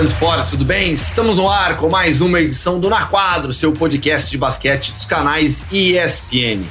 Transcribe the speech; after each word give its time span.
Fã 0.00 0.04
esportes, 0.04 0.48
tudo 0.48 0.64
bem? 0.64 0.92
Estamos 0.92 1.36
no 1.36 1.46
ar 1.46 1.76
com 1.76 1.90
mais 1.90 2.22
uma 2.22 2.40
edição 2.40 2.80
do 2.80 2.88
Na 2.88 3.04
Quadro, 3.04 3.52
seu 3.52 3.70
podcast 3.70 4.30
de 4.30 4.38
basquete 4.38 4.92
dos 4.92 5.04
canais 5.04 5.62
ESPN. 5.70 6.62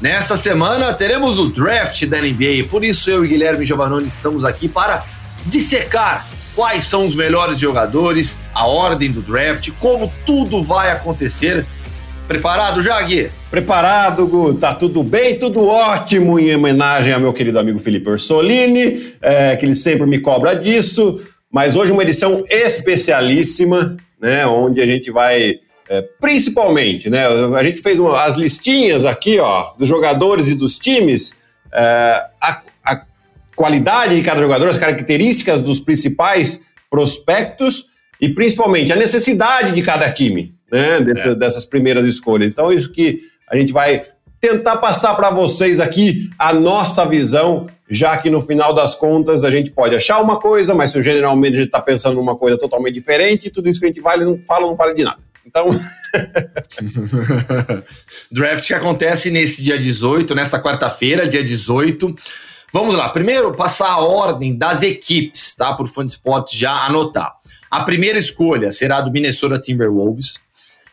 Nesta 0.00 0.36
semana 0.36 0.94
teremos 0.94 1.36
o 1.36 1.48
draft 1.48 2.06
da 2.06 2.20
NBA, 2.20 2.68
por 2.70 2.84
isso 2.84 3.10
eu 3.10 3.24
e 3.24 3.28
Guilherme 3.28 3.66
Giovannoni 3.66 4.06
estamos 4.06 4.44
aqui 4.44 4.68
para 4.68 5.04
dissecar 5.44 6.24
quais 6.54 6.84
são 6.84 7.04
os 7.04 7.12
melhores 7.12 7.58
jogadores, 7.58 8.38
a 8.54 8.68
ordem 8.68 9.10
do 9.10 9.20
draft, 9.20 9.68
como 9.80 10.12
tudo 10.24 10.62
vai 10.62 10.92
acontecer. 10.92 11.66
Preparado 12.28 12.84
já, 12.84 13.02
Gui? 13.02 13.30
Preparado, 13.50 14.28
Gu. 14.28 14.54
Tá 14.54 14.72
tudo 14.72 15.02
bem, 15.02 15.36
tudo 15.36 15.66
ótimo 15.66 16.38
em 16.38 16.54
homenagem 16.54 17.12
ao 17.12 17.18
meu 17.18 17.32
querido 17.32 17.58
amigo 17.58 17.80
Felipe 17.80 18.08
Orsolini, 18.08 19.12
é, 19.20 19.56
que 19.56 19.66
ele 19.66 19.74
sempre 19.74 20.06
me 20.06 20.20
cobra 20.20 20.54
disso. 20.54 21.20
Mas 21.56 21.74
hoje 21.74 21.90
uma 21.90 22.02
edição 22.02 22.44
especialíssima, 22.50 23.96
né, 24.20 24.46
onde 24.46 24.78
a 24.82 24.84
gente 24.84 25.10
vai 25.10 25.58
é, 25.88 26.02
principalmente, 26.20 27.08
né, 27.08 27.26
a 27.26 27.62
gente 27.62 27.80
fez 27.80 27.98
uma, 27.98 28.24
as 28.24 28.34
listinhas 28.34 29.06
aqui, 29.06 29.38
ó, 29.38 29.72
dos 29.78 29.88
jogadores 29.88 30.48
e 30.48 30.54
dos 30.54 30.76
times, 30.76 31.34
é, 31.72 32.26
a, 32.38 32.60
a 32.84 33.00
qualidade 33.54 34.16
de 34.16 34.22
cada 34.22 34.38
jogador, 34.38 34.68
as 34.68 34.76
características 34.76 35.62
dos 35.62 35.80
principais 35.80 36.60
prospectos 36.90 37.86
e 38.20 38.28
principalmente 38.28 38.92
a 38.92 38.96
necessidade 38.96 39.72
de 39.72 39.80
cada 39.80 40.10
time, 40.10 40.54
né, 40.70 41.00
dessas, 41.00 41.26
é. 41.26 41.34
dessas 41.36 41.64
primeiras 41.64 42.04
escolhas. 42.04 42.52
Então 42.52 42.70
isso 42.70 42.92
que 42.92 43.22
a 43.48 43.56
gente 43.56 43.72
vai 43.72 44.04
tentar 44.38 44.76
passar 44.76 45.14
para 45.14 45.30
vocês 45.30 45.80
aqui 45.80 46.28
a 46.38 46.52
nossa 46.52 47.06
visão 47.06 47.66
já 47.88 48.16
que 48.18 48.28
no 48.28 48.42
final 48.42 48.74
das 48.74 48.94
contas 48.94 49.44
a 49.44 49.50
gente 49.50 49.70
pode 49.70 49.94
achar 49.94 50.20
uma 50.20 50.40
coisa, 50.40 50.74
mas 50.74 50.90
se 50.90 50.98
a 50.98 51.02
gente 51.02 51.58
está 51.58 51.80
pensando 51.80 52.16
numa 52.16 52.36
coisa 52.36 52.58
totalmente 52.58 52.94
diferente, 52.94 53.50
tudo 53.50 53.68
isso 53.68 53.78
que 53.78 53.86
a 53.86 53.88
gente 53.88 54.00
vale, 54.00 54.24
não 54.24 54.40
fala, 54.46 54.66
não 54.66 54.76
vale 54.76 54.94
de 54.94 55.04
nada. 55.04 55.18
Então. 55.46 55.68
Draft 58.30 58.66
que 58.66 58.74
acontece 58.74 59.30
nesse 59.30 59.62
dia 59.62 59.78
18, 59.78 60.34
nesta 60.34 60.60
quarta-feira, 60.60 61.28
dia 61.28 61.44
18. 61.44 62.14
Vamos 62.72 62.94
lá, 62.94 63.08
primeiro 63.08 63.54
passar 63.54 63.90
a 63.90 64.00
ordem 64.00 64.56
das 64.56 64.82
equipes, 64.82 65.54
tá? 65.54 65.72
Por 65.72 65.88
fã 65.88 66.04
de 66.04 66.10
esportes 66.10 66.58
já 66.58 66.84
anotar. 66.84 67.34
A 67.70 67.84
primeira 67.84 68.18
escolha 68.18 68.70
será 68.70 69.00
do 69.00 69.10
Minnesota 69.10 69.58
Timberwolves, 69.58 70.40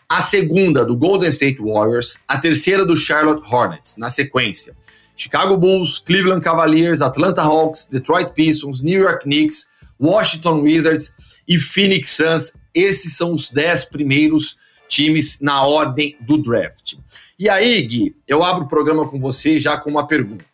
a 0.08 0.22
segunda 0.22 0.86
do 0.86 0.96
Golden 0.96 1.30
State 1.30 1.60
Warriors, 1.60 2.20
a 2.28 2.38
terceira 2.38 2.86
do 2.86 2.96
Charlotte 2.96 3.44
Hornets, 3.52 3.98
na 3.98 4.10
sequência. 4.10 4.76
Chicago 5.16 5.58
Bulls, 5.58 6.00
Cleveland 6.00 6.42
Cavaliers, 6.42 7.02
Atlanta 7.02 7.42
Hawks, 7.42 7.88
Detroit 7.90 8.34
Pistons, 8.34 8.82
New 8.82 9.00
York 9.00 9.24
Knicks, 9.24 9.68
Washington 10.00 10.62
Wizards 10.62 11.12
e 11.48 11.58
Phoenix 11.58 12.10
Suns. 12.10 12.54
Esses 12.74 13.16
são 13.16 13.34
os 13.34 13.52
dez 13.52 13.86
primeiros 13.86 14.58
times 14.88 15.40
na 15.40 15.64
ordem 15.64 16.16
do 16.22 16.38
draft. 16.38 16.96
E 17.38 17.50
aí, 17.50 17.82
Gui, 17.82 18.16
eu 18.28 18.44
abro 18.44 18.66
o 18.66 18.68
programa 18.68 19.08
com 19.08 19.20
você 19.20 19.60
já 19.60 19.78
com 19.78 19.90
uma 19.90 20.08
pergunta. 20.08 20.46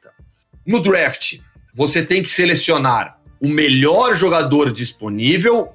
No 0.65 0.81
draft, 0.81 1.39
você 1.73 2.03
tem 2.03 2.21
que 2.21 2.29
selecionar 2.29 3.19
o 3.39 3.47
melhor 3.47 4.15
jogador 4.15 4.71
disponível 4.71 5.69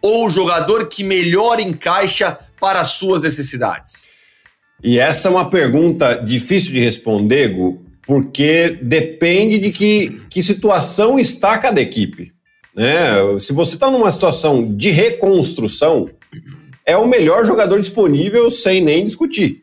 ou 0.00 0.26
o 0.26 0.30
jogador 0.30 0.86
que 0.88 1.02
melhor 1.02 1.58
encaixa 1.58 2.38
para 2.60 2.80
as 2.80 2.88
suas 2.92 3.22
necessidades? 3.22 4.08
E 4.82 4.98
essa 4.98 5.28
é 5.28 5.30
uma 5.30 5.50
pergunta 5.50 6.14
difícil 6.14 6.72
de 6.72 6.80
responder, 6.80 7.48
Gu, 7.48 7.84
porque 8.08 8.78
depende 8.80 9.58
de 9.58 9.70
que, 9.70 10.22
que 10.30 10.42
situação 10.42 11.18
está 11.18 11.58
cada 11.58 11.78
equipe. 11.78 12.32
Né? 12.74 13.10
Se 13.38 13.52
você 13.52 13.74
está 13.74 13.90
numa 13.90 14.10
situação 14.10 14.74
de 14.74 14.88
reconstrução, 14.90 16.06
é 16.86 16.96
o 16.96 17.06
melhor 17.06 17.44
jogador 17.44 17.78
disponível 17.78 18.50
sem 18.50 18.80
nem 18.80 19.04
discutir. 19.04 19.60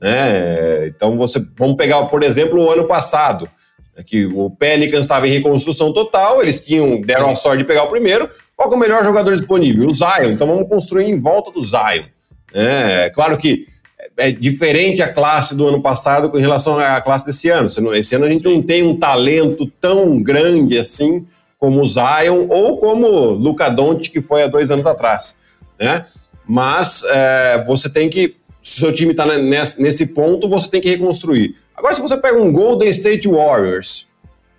Né? 0.00 0.86
Então 0.86 1.18
você 1.18 1.44
vamos 1.58 1.76
pegar, 1.76 2.04
por 2.04 2.22
exemplo, 2.22 2.62
o 2.62 2.70
ano 2.70 2.84
passado, 2.84 3.50
né, 3.96 4.04
que 4.06 4.26
o 4.26 4.48
Pelicans 4.48 5.00
estava 5.00 5.26
em 5.26 5.32
reconstrução 5.32 5.92
total, 5.92 6.40
eles 6.40 6.64
tinham 6.64 7.00
deram 7.00 7.30
a 7.30 7.34
sorte 7.34 7.58
de 7.58 7.64
pegar 7.64 7.82
o 7.82 7.90
primeiro. 7.90 8.30
Qual 8.54 8.70
é 8.70 8.76
o 8.76 8.78
melhor 8.78 9.02
jogador 9.02 9.36
disponível? 9.36 9.88
O 9.88 9.94
Zion. 9.94 10.30
Então 10.30 10.46
vamos 10.46 10.68
construir 10.68 11.06
em 11.06 11.18
volta 11.18 11.50
do 11.50 11.60
Zion. 11.62 12.04
É 12.54 13.10
claro 13.10 13.36
que 13.36 13.66
é 14.18 14.32
diferente 14.32 15.00
a 15.00 15.10
classe 15.10 15.54
do 15.54 15.68
ano 15.68 15.80
passado 15.80 16.28
com 16.28 16.36
relação 16.36 16.78
à 16.78 17.00
classe 17.00 17.24
desse 17.24 17.48
ano. 17.48 17.68
Esse 17.94 18.16
ano 18.16 18.24
a 18.24 18.28
gente 18.28 18.44
não 18.44 18.60
tem 18.60 18.82
um 18.82 18.96
talento 18.96 19.70
tão 19.80 20.20
grande 20.20 20.76
assim 20.76 21.24
como 21.56 21.80
o 21.82 21.86
Zion 21.86 22.46
ou 22.48 22.78
como 22.78 23.06
o 23.06 23.30
Luca 23.30 23.68
Doncic, 23.68 24.12
que 24.12 24.20
foi 24.20 24.42
há 24.42 24.48
dois 24.48 24.70
anos 24.70 24.84
atrás. 24.84 25.36
Né? 25.78 26.04
Mas 26.46 27.04
é, 27.04 27.64
você 27.64 27.88
tem 27.88 28.10
que, 28.10 28.36
se 28.60 28.78
o 28.78 28.80
seu 28.80 28.92
time 28.92 29.12
está 29.12 29.24
nesse 29.78 30.06
ponto, 30.06 30.48
você 30.48 30.68
tem 30.68 30.80
que 30.80 30.88
reconstruir. 30.88 31.54
Agora, 31.76 31.94
se 31.94 32.00
você 32.00 32.16
pega 32.16 32.40
um 32.40 32.52
Golden 32.52 32.90
State 32.90 33.28
Warriors, 33.28 34.08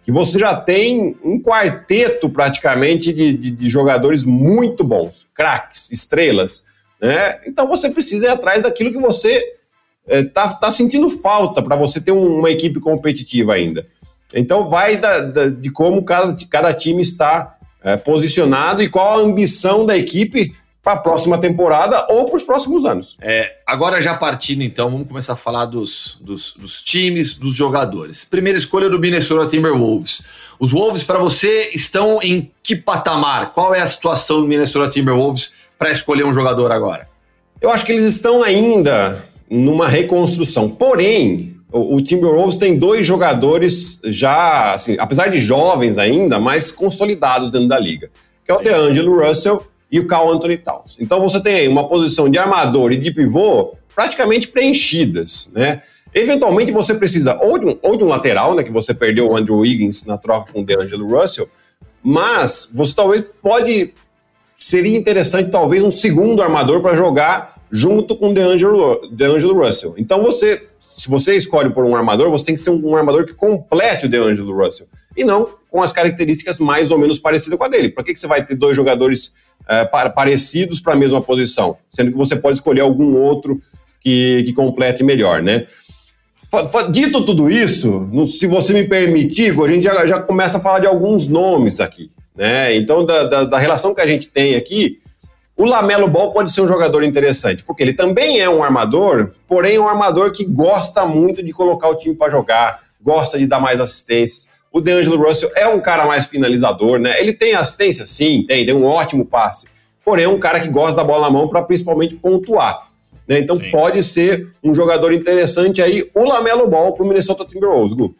que 0.05 0.11
você 0.11 0.39
já 0.39 0.55
tem 0.55 1.17
um 1.21 1.41
quarteto 1.41 2.29
praticamente 2.29 3.11
de, 3.11 3.33
de, 3.33 3.51
de 3.51 3.69
jogadores 3.69 4.23
muito 4.23 4.85
bons, 4.85 5.27
craques, 5.33 5.91
estrelas, 5.91 6.63
né? 7.01 7.39
Então 7.45 7.67
você 7.67 7.89
precisa 7.89 8.27
ir 8.27 8.29
atrás 8.29 8.63
daquilo 8.63 8.91
que 8.91 8.99
você 8.99 9.55
está 10.07 10.43
é, 10.43 10.59
tá 10.59 10.71
sentindo 10.71 11.09
falta 11.09 11.61
para 11.61 11.75
você 11.75 12.01
ter 12.01 12.11
um, 12.11 12.39
uma 12.39 12.49
equipe 12.49 12.79
competitiva 12.79 13.53
ainda. 13.53 13.87
Então 14.35 14.69
vai 14.69 14.97
da, 14.97 15.21
da, 15.21 15.49
de 15.49 15.71
como 15.71 16.03
cada, 16.03 16.35
cada 16.49 16.73
time 16.73 17.01
está 17.01 17.57
é, 17.83 17.95
posicionado 17.97 18.81
e 18.81 18.89
qual 18.89 19.19
a 19.19 19.21
ambição 19.21 19.85
da 19.85 19.97
equipe 19.97 20.53
para 20.83 20.93
a 20.93 20.97
próxima 20.97 21.37
temporada 21.37 22.07
ou 22.09 22.25
para 22.25 22.37
os 22.37 22.43
próximos 22.43 22.85
anos. 22.85 23.17
É, 23.21 23.57
agora 23.65 24.01
já 24.01 24.15
partindo 24.15 24.63
então, 24.63 24.89
vamos 24.89 25.07
começar 25.07 25.33
a 25.33 25.35
falar 25.35 25.65
dos, 25.65 26.17
dos, 26.21 26.53
dos 26.53 26.81
times, 26.81 27.33
dos 27.33 27.55
jogadores. 27.55 28.23
Primeira 28.23 28.57
escolha 28.57 28.89
do 28.89 28.99
Minnesota 28.99 29.47
Timberwolves. 29.47 30.23
Os 30.59 30.71
Wolves, 30.71 31.03
para 31.03 31.19
você, 31.19 31.69
estão 31.73 32.19
em 32.21 32.51
que 32.63 32.75
patamar? 32.75 33.53
Qual 33.53 33.73
é 33.73 33.81
a 33.81 33.87
situação 33.87 34.41
do 34.41 34.47
Minnesota 34.47 34.89
Timberwolves 34.89 35.53
para 35.79 35.91
escolher 35.91 36.25
um 36.25 36.33
jogador 36.33 36.71
agora? 36.71 37.07
Eu 37.61 37.71
acho 37.71 37.85
que 37.85 37.93
eles 37.93 38.05
estão 38.05 38.43
ainda 38.43 39.25
numa 39.49 39.87
reconstrução. 39.87 40.69
Porém, 40.69 41.55
o, 41.71 41.95
o 41.95 42.01
Timberwolves 42.01 42.57
tem 42.57 42.77
dois 42.77 43.05
jogadores 43.05 43.99
já, 44.05 44.73
assim, 44.73 44.97
apesar 44.99 45.29
de 45.29 45.37
jovens 45.37 45.97
ainda, 45.97 46.39
mais 46.39 46.69
consolidados 46.69 47.49
dentro 47.49 47.69
da 47.69 47.79
liga, 47.79 48.11
que 48.45 48.51
é 48.51 48.55
o 48.55 48.61
DeAngelo 48.61 49.25
Russell 49.25 49.65
e 49.91 49.99
o 49.99 50.05
Carl 50.05 50.31
Anthony 50.31 50.57
Towns. 50.57 50.97
Então 50.99 51.21
você 51.21 51.39
tem 51.39 51.55
aí 51.55 51.67
uma 51.67 51.87
posição 51.87 52.29
de 52.29 52.37
armador 52.37 52.91
e 52.91 52.97
de 52.97 53.11
pivô 53.11 53.73
praticamente 53.95 54.47
preenchidas, 54.47 55.49
né? 55.53 55.81
Eventualmente 56.13 56.71
você 56.71 56.95
precisa 56.95 57.37
ou 57.41 57.59
de 57.59 57.65
um, 57.65 57.77
ou 57.81 57.95
de 57.95 58.03
um 58.03 58.07
lateral, 58.07 58.55
né, 58.55 58.63
que 58.63 58.71
você 58.71 58.95
perdeu 58.95 59.29
o 59.29 59.37
Andrew 59.37 59.59
Wiggins 59.59 60.05
na 60.05 60.17
troca 60.17 60.51
com 60.51 60.61
o 60.61 60.65
DeAngelo 60.65 61.07
Russell, 61.07 61.47
mas 62.01 62.67
você 62.73 62.95
talvez 62.95 63.23
pode 63.41 63.93
seria 64.59 64.97
interessante 64.97 65.49
talvez 65.49 65.81
um 65.81 65.89
segundo 65.89 66.43
armador 66.43 66.81
para 66.81 66.95
jogar 66.95 67.59
junto 67.71 68.15
com 68.15 68.31
o 68.31 68.33
DeAngelo, 68.33 69.09
DeAngelo 69.11 69.65
Russell. 69.65 69.95
Então 69.97 70.21
você, 70.21 70.67
se 70.79 71.09
você 71.09 71.35
escolhe 71.35 71.69
por 71.69 71.85
um 71.85 71.95
armador, 71.95 72.29
você 72.29 72.45
tem 72.45 72.55
que 72.55 72.61
ser 72.61 72.71
um, 72.71 72.89
um 72.89 72.95
armador 72.95 73.25
que 73.25 73.33
complete 73.33 74.05
o 74.05 74.09
DeAngelo 74.09 74.55
Russell 74.55 74.87
e 75.15 75.23
não 75.23 75.49
com 75.69 75.81
as 75.81 75.91
características 75.91 76.59
mais 76.59 76.91
ou 76.91 76.97
menos 76.97 77.19
parecidas 77.19 77.57
com 77.57 77.63
a 77.63 77.67
dele. 77.67 77.89
Por 77.89 78.03
que, 78.03 78.13
que 78.13 78.19
você 78.19 78.27
vai 78.27 78.45
ter 78.45 78.55
dois 78.55 78.75
jogadores 78.75 79.33
é, 79.67 79.85
parecidos 79.85 80.79
para 80.79 80.93
a 80.93 80.95
mesma 80.95 81.21
posição, 81.21 81.77
sendo 81.91 82.11
que 82.11 82.17
você 82.17 82.35
pode 82.35 82.57
escolher 82.57 82.81
algum 82.81 83.15
outro 83.15 83.61
que, 84.01 84.43
que 84.45 84.53
complete 84.53 85.03
melhor, 85.03 85.41
né? 85.41 85.67
Dito 86.91 87.23
tudo 87.23 87.47
isso, 87.49 88.09
se 88.25 88.47
você 88.47 88.73
me 88.73 88.83
permitir, 88.87 89.53
a 89.61 89.67
gente 89.67 89.83
já, 89.83 90.05
já 90.07 90.19
começa 90.19 90.57
a 90.57 90.61
falar 90.61 90.79
de 90.79 90.87
alguns 90.87 91.27
nomes 91.27 91.79
aqui. 91.79 92.11
Né? 92.39 92.73
Então, 92.77 93.05
da, 93.05 93.25
da, 93.25 93.43
da, 93.43 93.57
relação 93.57 93.93
que 93.93 93.99
a 93.99 94.05
gente 94.05 94.29
tem 94.29 94.55
aqui, 94.55 95.01
o 95.57 95.65
Lamelo 95.65 96.07
Ball 96.07 96.31
pode 96.31 96.53
ser 96.53 96.61
um 96.61 96.67
jogador 96.69 97.03
interessante, 97.03 97.65
porque 97.65 97.83
ele 97.83 97.91
também 97.91 98.39
é 98.39 98.49
um 98.49 98.63
armador, 98.63 99.33
porém 99.45 99.75
é 99.75 99.79
um 99.79 99.89
armador 99.89 100.31
que 100.31 100.45
gosta 100.45 101.05
muito 101.05 101.43
de 101.43 101.51
colocar 101.51 101.89
o 101.89 101.95
time 101.95 102.15
para 102.15 102.31
jogar, 102.31 102.79
gosta 103.01 103.37
de 103.37 103.45
dar 103.45 103.59
mais 103.59 103.81
assistências. 103.81 104.47
O 104.71 104.79
DeAngelo 104.79 105.21
Russell 105.21 105.51
é 105.53 105.67
um 105.67 105.81
cara 105.81 106.05
mais 106.05 106.27
finalizador, 106.27 106.97
né? 106.97 107.19
Ele 107.19 107.33
tem 107.33 107.55
assistência, 107.55 108.05
sim, 108.05 108.45
tem, 108.47 108.65
tem 108.65 108.73
um 108.73 108.85
ótimo 108.85 109.25
passe. 109.25 109.67
Porém, 110.05 110.23
é 110.23 110.29
um 110.29 110.39
cara 110.39 110.61
que 110.61 110.69
gosta 110.69 110.95
da 110.95 111.03
bola 111.03 111.23
na 111.23 111.29
mão 111.29 111.49
para 111.49 111.61
principalmente 111.61 112.15
pontuar. 112.15 112.87
Né? 113.27 113.39
Então, 113.39 113.59
sim. 113.59 113.69
pode 113.69 114.01
ser 114.01 114.47
um 114.63 114.73
jogador 114.73 115.11
interessante 115.11 115.81
aí, 115.81 116.09
o 116.15 116.23
Lamelo 116.23 116.69
Ball 116.69 116.93
para 116.93 117.03
o 117.03 117.07
Minnesota 117.07 117.43
Timberwolves, 117.43 117.97
Gu. 117.97 118.15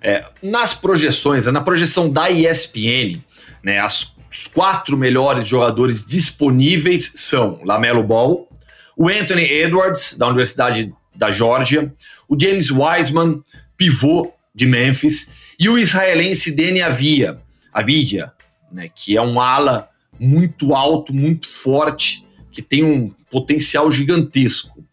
É, 0.00 0.24
nas 0.42 0.74
projeções, 0.74 1.46
na 1.46 1.60
projeção 1.60 2.08
da 2.08 2.30
ESPN, 2.30 3.20
né, 3.62 3.78
as, 3.80 4.12
os 4.30 4.46
quatro 4.46 4.96
melhores 4.96 5.48
jogadores 5.48 6.04
disponíveis 6.06 7.12
são 7.14 7.60
Lamelo 7.64 8.02
Ball, 8.02 8.48
o 8.96 9.08
Anthony 9.08 9.44
Edwards, 9.44 10.14
da 10.16 10.26
Universidade 10.26 10.92
da 11.14 11.30
Geórgia, 11.30 11.92
o 12.28 12.36
James 12.40 12.70
Wiseman, 12.70 13.42
pivô 13.76 14.32
de 14.54 14.66
Memphis, 14.66 15.30
e 15.58 15.68
o 15.68 15.76
israelense 15.76 16.50
Deni 16.50 16.82
Avia, 16.82 17.38
Avidia, 17.72 18.32
né, 18.70 18.88
que 18.94 19.16
é 19.16 19.22
um 19.22 19.40
ala 19.40 19.88
muito 20.18 20.74
alto, 20.74 21.14
muito 21.14 21.48
forte, 21.48 22.24
que 22.50 22.62
tem 22.62 22.84
um 22.84 23.10
potencial 23.30 23.90
gigantesco. 23.90 24.84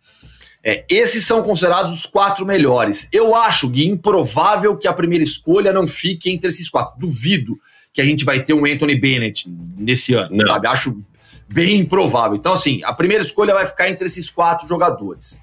É, 0.67 0.83
esses 0.89 1.27
são 1.27 1.43
considerados 1.43 1.91
os 1.91 2.07
quatro 2.07 2.43
melhores. 2.43 3.07
Eu 3.13 3.35
acho, 3.35 3.69
Gui, 3.69 3.87
improvável 3.87 4.75
que 4.75 4.87
a 4.87 4.93
primeira 4.93 5.23
escolha 5.23 5.71
não 5.71 5.87
fique 5.87 6.31
entre 6.31 6.49
esses 6.49 6.67
quatro. 6.67 6.99
Duvido 6.99 7.55
que 7.93 8.01
a 8.01 8.03
gente 8.03 8.25
vai 8.25 8.43
ter 8.43 8.53
um 8.53 8.65
Anthony 8.65 8.95
Bennett 8.95 9.47
nesse 9.47 10.15
ano, 10.15 10.35
não. 10.35 10.45
sabe? 10.47 10.67
Acho 10.67 10.99
bem 11.47 11.81
improvável. 11.81 12.35
Então, 12.35 12.51
assim, 12.51 12.81
a 12.83 12.91
primeira 12.91 13.23
escolha 13.23 13.53
vai 13.53 13.67
ficar 13.67 13.89
entre 13.89 14.07
esses 14.07 14.27
quatro 14.27 14.67
jogadores. 14.67 15.39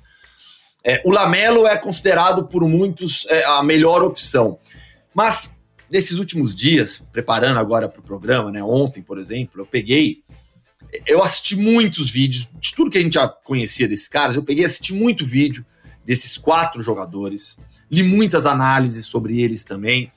É, 0.83 1.01
o 1.05 1.11
Lamelo 1.13 1.69
é 1.69 1.77
considerado 1.79 2.45
por 2.45 2.69
muitos 2.69 3.25
é, 3.31 3.45
a 3.45 3.63
melhor 3.63 4.03
opção. 4.03 4.59
Mas 5.15 5.55
nesses 5.89 6.19
últimos 6.19 6.53
dias, 6.53 7.01
preparando 7.13 7.61
agora 7.61 7.89
para 7.89 8.01
o 8.01 8.03
programa, 8.03 8.51
né? 8.51 8.63
Ontem, 8.63 9.03
por 9.03 9.19
exemplo, 9.19 9.61
eu 9.61 9.67
peguei. 9.67 10.23
Eu 11.07 11.23
assisti 11.23 11.57
muitos 11.57 12.11
vídeos 12.11 12.49
de 12.61 12.75
tudo 12.75 12.91
que 12.91 12.99
a 12.99 13.01
gente 13.01 13.15
já 13.15 13.29
conhecia 13.29 13.89
desses 13.89 14.09
caras. 14.09 14.37
Eu 14.37 14.43
peguei 14.43 14.65
assisti 14.65 14.93
muito 14.93 15.25
vídeo 15.25 15.65
desses 16.05 16.37
quatro 16.37 16.83
jogadores, 16.83 17.59
li 17.91 18.03
muitas 18.03 18.45
análises 18.45 19.07
sobre 19.07 19.41
eles 19.41 19.65
também. 19.65 20.13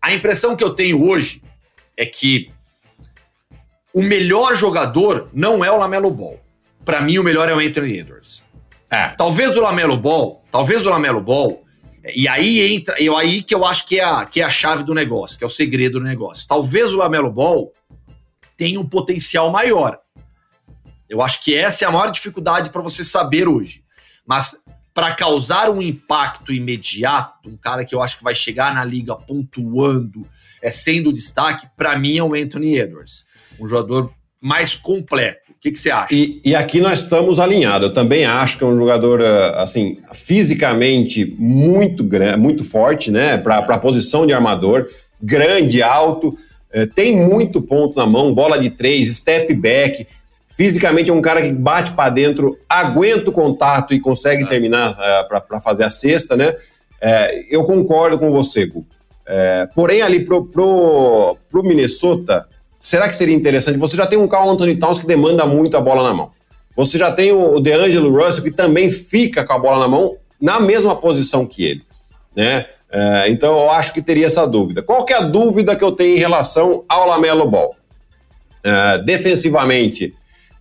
A 0.00 0.14
impressão 0.14 0.56
que 0.56 0.64
eu 0.64 0.70
tenho 0.70 1.02
hoje 1.02 1.42
é 1.96 2.06
que 2.06 2.50
o 3.92 4.02
melhor 4.02 4.56
jogador 4.56 5.28
não 5.32 5.64
é 5.64 5.70
o 5.70 5.78
Lamelo 5.78 6.10
Ball. 6.10 6.40
Para 6.84 7.00
mim, 7.00 7.18
o 7.18 7.24
melhor 7.24 7.48
é 7.48 7.54
o 7.54 7.58
Anthony 7.58 7.98
Edwards. 7.98 8.42
É. 8.90 9.08
Talvez 9.08 9.56
o 9.56 9.60
Lamelo 9.60 9.96
Ball, 9.96 10.44
talvez 10.52 10.86
o 10.86 10.90
Lamelo 10.90 11.20
Ball, 11.20 11.64
e 12.14 12.28
aí 12.28 12.74
entra, 12.74 12.94
eu 13.02 13.16
aí 13.16 13.42
que 13.42 13.54
eu 13.54 13.64
acho 13.64 13.86
que 13.86 13.98
é, 13.98 14.04
a, 14.04 14.24
que 14.24 14.40
é 14.40 14.44
a 14.44 14.50
chave 14.50 14.84
do 14.84 14.94
negócio, 14.94 15.36
que 15.36 15.42
é 15.42 15.46
o 15.46 15.50
segredo 15.50 15.98
do 15.98 16.04
negócio. 16.04 16.46
Talvez 16.46 16.92
o 16.92 16.96
Lamelo 16.96 17.30
Ball 17.30 17.72
tenha 18.56 18.78
um 18.78 18.86
potencial 18.86 19.50
maior. 19.50 19.98
Eu 21.08 21.22
acho 21.22 21.42
que 21.42 21.54
essa 21.54 21.84
é 21.84 21.88
a 21.88 21.90
maior 21.90 22.10
dificuldade 22.10 22.70
para 22.70 22.82
você 22.82 23.04
saber 23.04 23.48
hoje. 23.48 23.82
Mas 24.26 24.56
para 24.92 25.14
causar 25.14 25.70
um 25.70 25.82
impacto 25.82 26.52
imediato, 26.52 27.48
um 27.48 27.56
cara 27.56 27.84
que 27.84 27.94
eu 27.94 28.02
acho 28.02 28.18
que 28.18 28.24
vai 28.24 28.34
chegar 28.34 28.74
na 28.74 28.84
liga 28.84 29.14
pontuando, 29.14 30.26
é 30.62 30.70
sendo 30.70 31.12
destaque, 31.12 31.68
para 31.76 31.98
mim 31.98 32.16
é 32.16 32.22
o 32.22 32.34
Anthony 32.34 32.78
Edwards 32.78 33.24
um 33.60 33.66
jogador 33.66 34.10
mais 34.40 34.74
completo. 34.74 35.50
O 35.50 35.60
que, 35.60 35.70
que 35.70 35.78
você 35.78 35.90
acha? 35.90 36.14
E, 36.14 36.40
e, 36.44 36.54
aqui 36.54 36.80
nós 36.80 37.02
estamos 37.02 37.40
alinhados. 37.40 37.88
Eu 37.88 37.94
também 37.94 38.24
acho 38.24 38.58
que 38.58 38.64
é 38.64 38.66
um 38.66 38.76
jogador, 38.76 39.22
ah, 39.22 39.62
assim, 39.62 39.98
fisicamente 40.12 41.24
muito 41.38 42.04
grande, 42.04 42.38
muito 42.38 42.62
forte, 42.62 43.10
né? 43.10 43.36
Para 43.38 43.58
a 43.58 43.78
posição 43.78 44.26
de 44.26 44.32
armador, 44.32 44.88
grande, 45.20 45.82
alto, 45.82 46.36
eh, 46.70 46.86
tem 46.86 47.16
muito 47.16 47.62
ponto 47.62 47.96
na 47.96 48.06
mão, 48.06 48.34
bola 48.34 48.58
de 48.58 48.70
três, 48.70 49.16
step 49.16 49.52
back. 49.54 50.06
Fisicamente 50.56 51.10
é 51.10 51.12
um 51.12 51.20
cara 51.20 51.42
que 51.42 51.52
bate 51.52 51.92
para 51.92 52.08
dentro, 52.08 52.58
aguenta 52.66 53.28
o 53.28 53.32
contato 53.32 53.92
e 53.92 54.00
consegue 54.00 54.44
é. 54.44 54.46
terminar 54.46 54.92
uh, 54.92 54.96
ah, 54.98 55.42
para 55.46 55.60
fazer 55.60 55.84
a 55.84 55.90
cesta, 55.90 56.34
né? 56.34 56.56
Eh, 57.00 57.44
eu 57.50 57.64
concordo 57.64 58.18
com 58.18 58.32
você, 58.32 58.64
Gu. 58.64 58.84
Eh, 59.26 59.68
porém, 59.74 60.00
ali 60.00 60.24
pro, 60.24 60.46
pro, 60.46 61.36
pro 61.50 61.62
Minnesota, 61.62 62.48
será 62.78 63.06
que 63.06 63.14
seria 63.14 63.34
interessante? 63.34 63.78
Você 63.78 63.96
já 63.96 64.06
tem 64.06 64.18
um 64.18 64.26
Carl 64.26 64.48
Anthony 64.48 64.76
Towns 64.76 64.98
que 64.98 65.06
demanda 65.06 65.44
muito 65.44 65.76
a 65.76 65.80
bola 65.80 66.02
na 66.02 66.14
mão. 66.14 66.30
Você 66.74 66.96
já 66.96 67.12
tem 67.12 67.32
o 67.32 67.60
DeAngelo 67.60 68.10
Russell 68.10 68.44
que 68.44 68.50
também 68.50 68.90
fica 68.90 69.44
com 69.44 69.52
a 69.52 69.58
bola 69.58 69.78
na 69.78 69.88
mão 69.88 70.16
na 70.40 70.60
mesma 70.60 70.94
posição 70.96 71.46
que 71.46 71.64
ele, 71.64 71.82
né? 72.34 72.66
É, 72.90 73.28
então 73.28 73.58
eu 73.58 73.70
acho 73.70 73.92
que 73.92 74.00
teria 74.00 74.26
essa 74.26 74.46
dúvida. 74.46 74.82
Qual 74.82 75.04
que 75.04 75.12
é 75.12 75.16
a 75.16 75.22
dúvida 75.22 75.74
que 75.74 75.82
eu 75.82 75.92
tenho 75.92 76.16
em 76.16 76.18
relação 76.18 76.84
ao 76.88 77.08
Lamelo 77.08 77.48
Ball? 77.48 77.74
É, 78.62 78.98
defensivamente, 78.98 80.14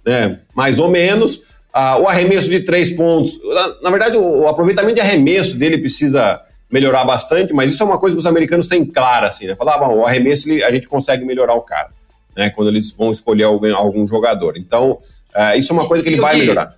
né, 0.06 0.40
mais 0.54 0.80
ou 0.80 0.90
menos. 0.90 1.44
Ah, 1.74 1.98
o 2.00 2.08
arremesso 2.08 2.50
de 2.50 2.62
três 2.62 2.90
pontos. 2.90 3.38
Na, 3.44 3.82
na 3.84 3.90
verdade, 3.90 4.16
o, 4.16 4.44
o, 4.44 4.48
aproveitamento 4.48 4.96
de 4.96 5.02
arremesso 5.02 5.58
dele 5.58 5.78
precisa 5.78 6.42
melhorar 6.72 7.04
bastante, 7.04 7.54
mas 7.54 7.72
isso 7.72 7.84
é 7.84 7.86
uma 7.86 7.98
coisa 7.98 8.16
que 8.16 8.20
os 8.20 8.26
americanos 8.26 8.68
têm 8.68 8.86
clara, 8.86 9.28
assim, 9.28 9.46
né? 9.46 9.56
Falar, 9.56 9.76
ah, 9.76 9.78
bom, 9.80 9.98
o 9.98 10.06
arremesso 10.06 10.50
ele, 10.50 10.64
a 10.64 10.72
gente 10.72 10.88
consegue 10.88 11.26
melhorar 11.26 11.54
o 11.54 11.62
cara 11.62 11.90
né, 12.36 12.50
quando 12.50 12.68
eles 12.68 12.92
vão 12.92 13.12
escolher 13.12 13.44
alguém, 13.44 13.72
algum 13.72 14.06
jogador. 14.06 14.58
Então, 14.58 15.00
uh, 15.34 15.58
isso 15.58 15.72
é 15.72 15.76
uma 15.76 15.88
coisa 15.88 16.04
que 16.04 16.10
ele 16.10 16.22
vai 16.22 16.38
melhorar. 16.38 16.76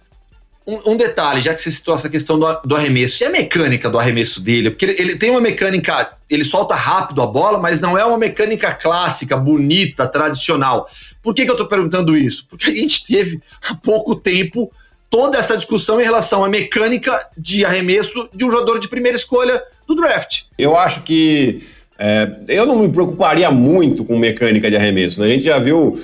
Um, 0.68 0.92
um, 0.92 0.98
detalhe, 0.98 1.42
já 1.42 1.54
que 1.54 1.62
você 1.62 1.72
citou 1.72 1.96
essa 1.96 2.10
questão 2.10 2.38
do, 2.38 2.62
do, 2.66 2.75
arremesso, 2.75 3.24
e 3.24 3.25
a 3.25 3.30
mecânica 3.30 3.90
do 3.90 3.98
arremesso 3.98 4.42
dele? 4.42 4.69
Porque 4.69 4.84
ele, 4.84 4.96
ele, 5.00 5.16
tem 5.16 5.30
uma 5.30 5.40
mecânica, 5.40 6.12
ele 6.30 6.44
solta 6.44 6.75
rápido 6.75 7.22
a 7.22 7.25
bola, 7.25 7.58
mas 7.58 7.80
não 7.80 7.98
é 7.98 8.04
uma 8.04 8.18
mecânica 8.18 8.74
clássica, 8.74 9.38
bonita, 9.38 10.06
tradicional. 10.06 10.90
Por 11.24 11.34
que, 11.34 11.46
que 11.46 11.50
eu 11.50 11.54
estou 11.54 11.68
perguntando 11.68 12.18
isso? 12.18 12.46
Porque 12.50 12.69
a 12.69 12.74
gente 12.74 13.06
teve 13.06 13.40
há 13.66 13.74
pouco 13.75 14.14
tempo 14.14 14.69
toda 15.10 15.38
essa 15.38 15.56
discussão 15.56 16.02
em 16.02 16.04
relação 16.04 16.44
à 16.44 16.50
mecânica 16.50 17.30
de 17.38 17.63
arremesso 17.63 18.30
de 18.34 18.44
um 18.44 18.52
jogador 18.52 18.78
de 18.78 18.90
primeira 18.90 19.18
escolha 19.18 19.63
do 19.88 19.96
draft. 19.96 20.42
Eu 20.58 20.78
acho 20.78 21.02
que 21.04 21.66
é, 21.98 22.30
eu 22.50 22.66
não 22.66 22.78
me 22.78 22.90
preocuparia 22.90 23.50
muito 23.50 24.06
com 24.06 24.18
mecânica 24.18 24.70
de 24.70 24.75
arremesso. 24.75 25.20
Né? 25.20 25.28
A 25.28 25.30
gente 25.30 25.46
já 25.46 25.58
viu 25.58 26.00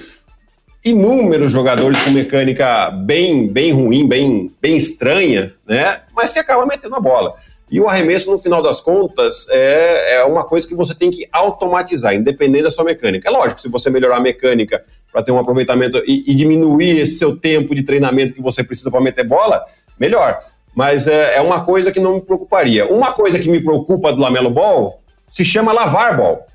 inúmeros 0.84 1.52
jogadores 1.52 2.02
com 2.04 2.12
mecânica 2.12 2.92
bem, 2.92 3.48
bem 3.48 3.72
ruim, 3.72 4.08
bem, 4.08 4.52
bem 4.62 4.76
estranha, 4.76 5.54
né? 5.66 6.02
mas 6.14 6.34
que 6.34 6.40
acaba 6.40 6.66
metendo 6.66 6.96
a 6.96 7.00
bola. 7.00 7.36
E 7.72 7.80
o 7.80 7.88
arremesso, 7.88 8.30
no 8.30 8.38
final 8.38 8.62
das 8.62 8.82
contas, 8.82 9.48
é, 9.50 10.18
é 10.18 10.24
uma 10.26 10.44
coisa 10.44 10.68
que 10.68 10.76
você 10.76 10.94
tem 10.94 11.10
que 11.10 11.28
automatizar, 11.32 12.14
independente 12.14 12.66
da 12.66 12.72
sua 12.72 12.84
mecânica. 12.84 13.28
É 13.28 13.32
lógico, 13.32 13.62
se 13.62 13.70
você 13.70 13.90
melhorar 13.90 14.18
a 14.18 14.20
mecânica 14.20 14.84
para 15.12 15.24
ter 15.24 15.32
um 15.32 15.40
aproveitamento 15.40 16.04
e, 16.06 16.24
e, 16.32 16.36
diminuir 16.36 17.00
esse 17.00 17.18
seu 17.18 17.38
tempo 17.38 17.74
de 17.74 17.84
treinamento 17.84 18.34
que 18.34 18.42
você 18.42 18.64
precisa 18.64 18.92
para 18.92 19.02
meter 19.02 19.24
bola, 19.24 19.64
melhor. 20.00 20.40
Mas 20.76 21.08
é, 21.08 21.38
é 21.38 21.42
uma 21.42 21.64
coisa 21.64 21.92
que 21.92 22.00
não 22.00 22.16
me 22.16 22.22
preocuparia. 22.22 22.86
Uma 22.92 23.14
coisa 23.14 23.40
que 23.40 23.50
me 23.50 23.60
preocupa 23.60 24.12
do 24.12 24.22
Lamelo 24.22 24.50
Ball 24.50 25.02
se 25.32 25.46
chama 25.46 25.72
lavar 25.72 26.18
ball. 26.18 26.46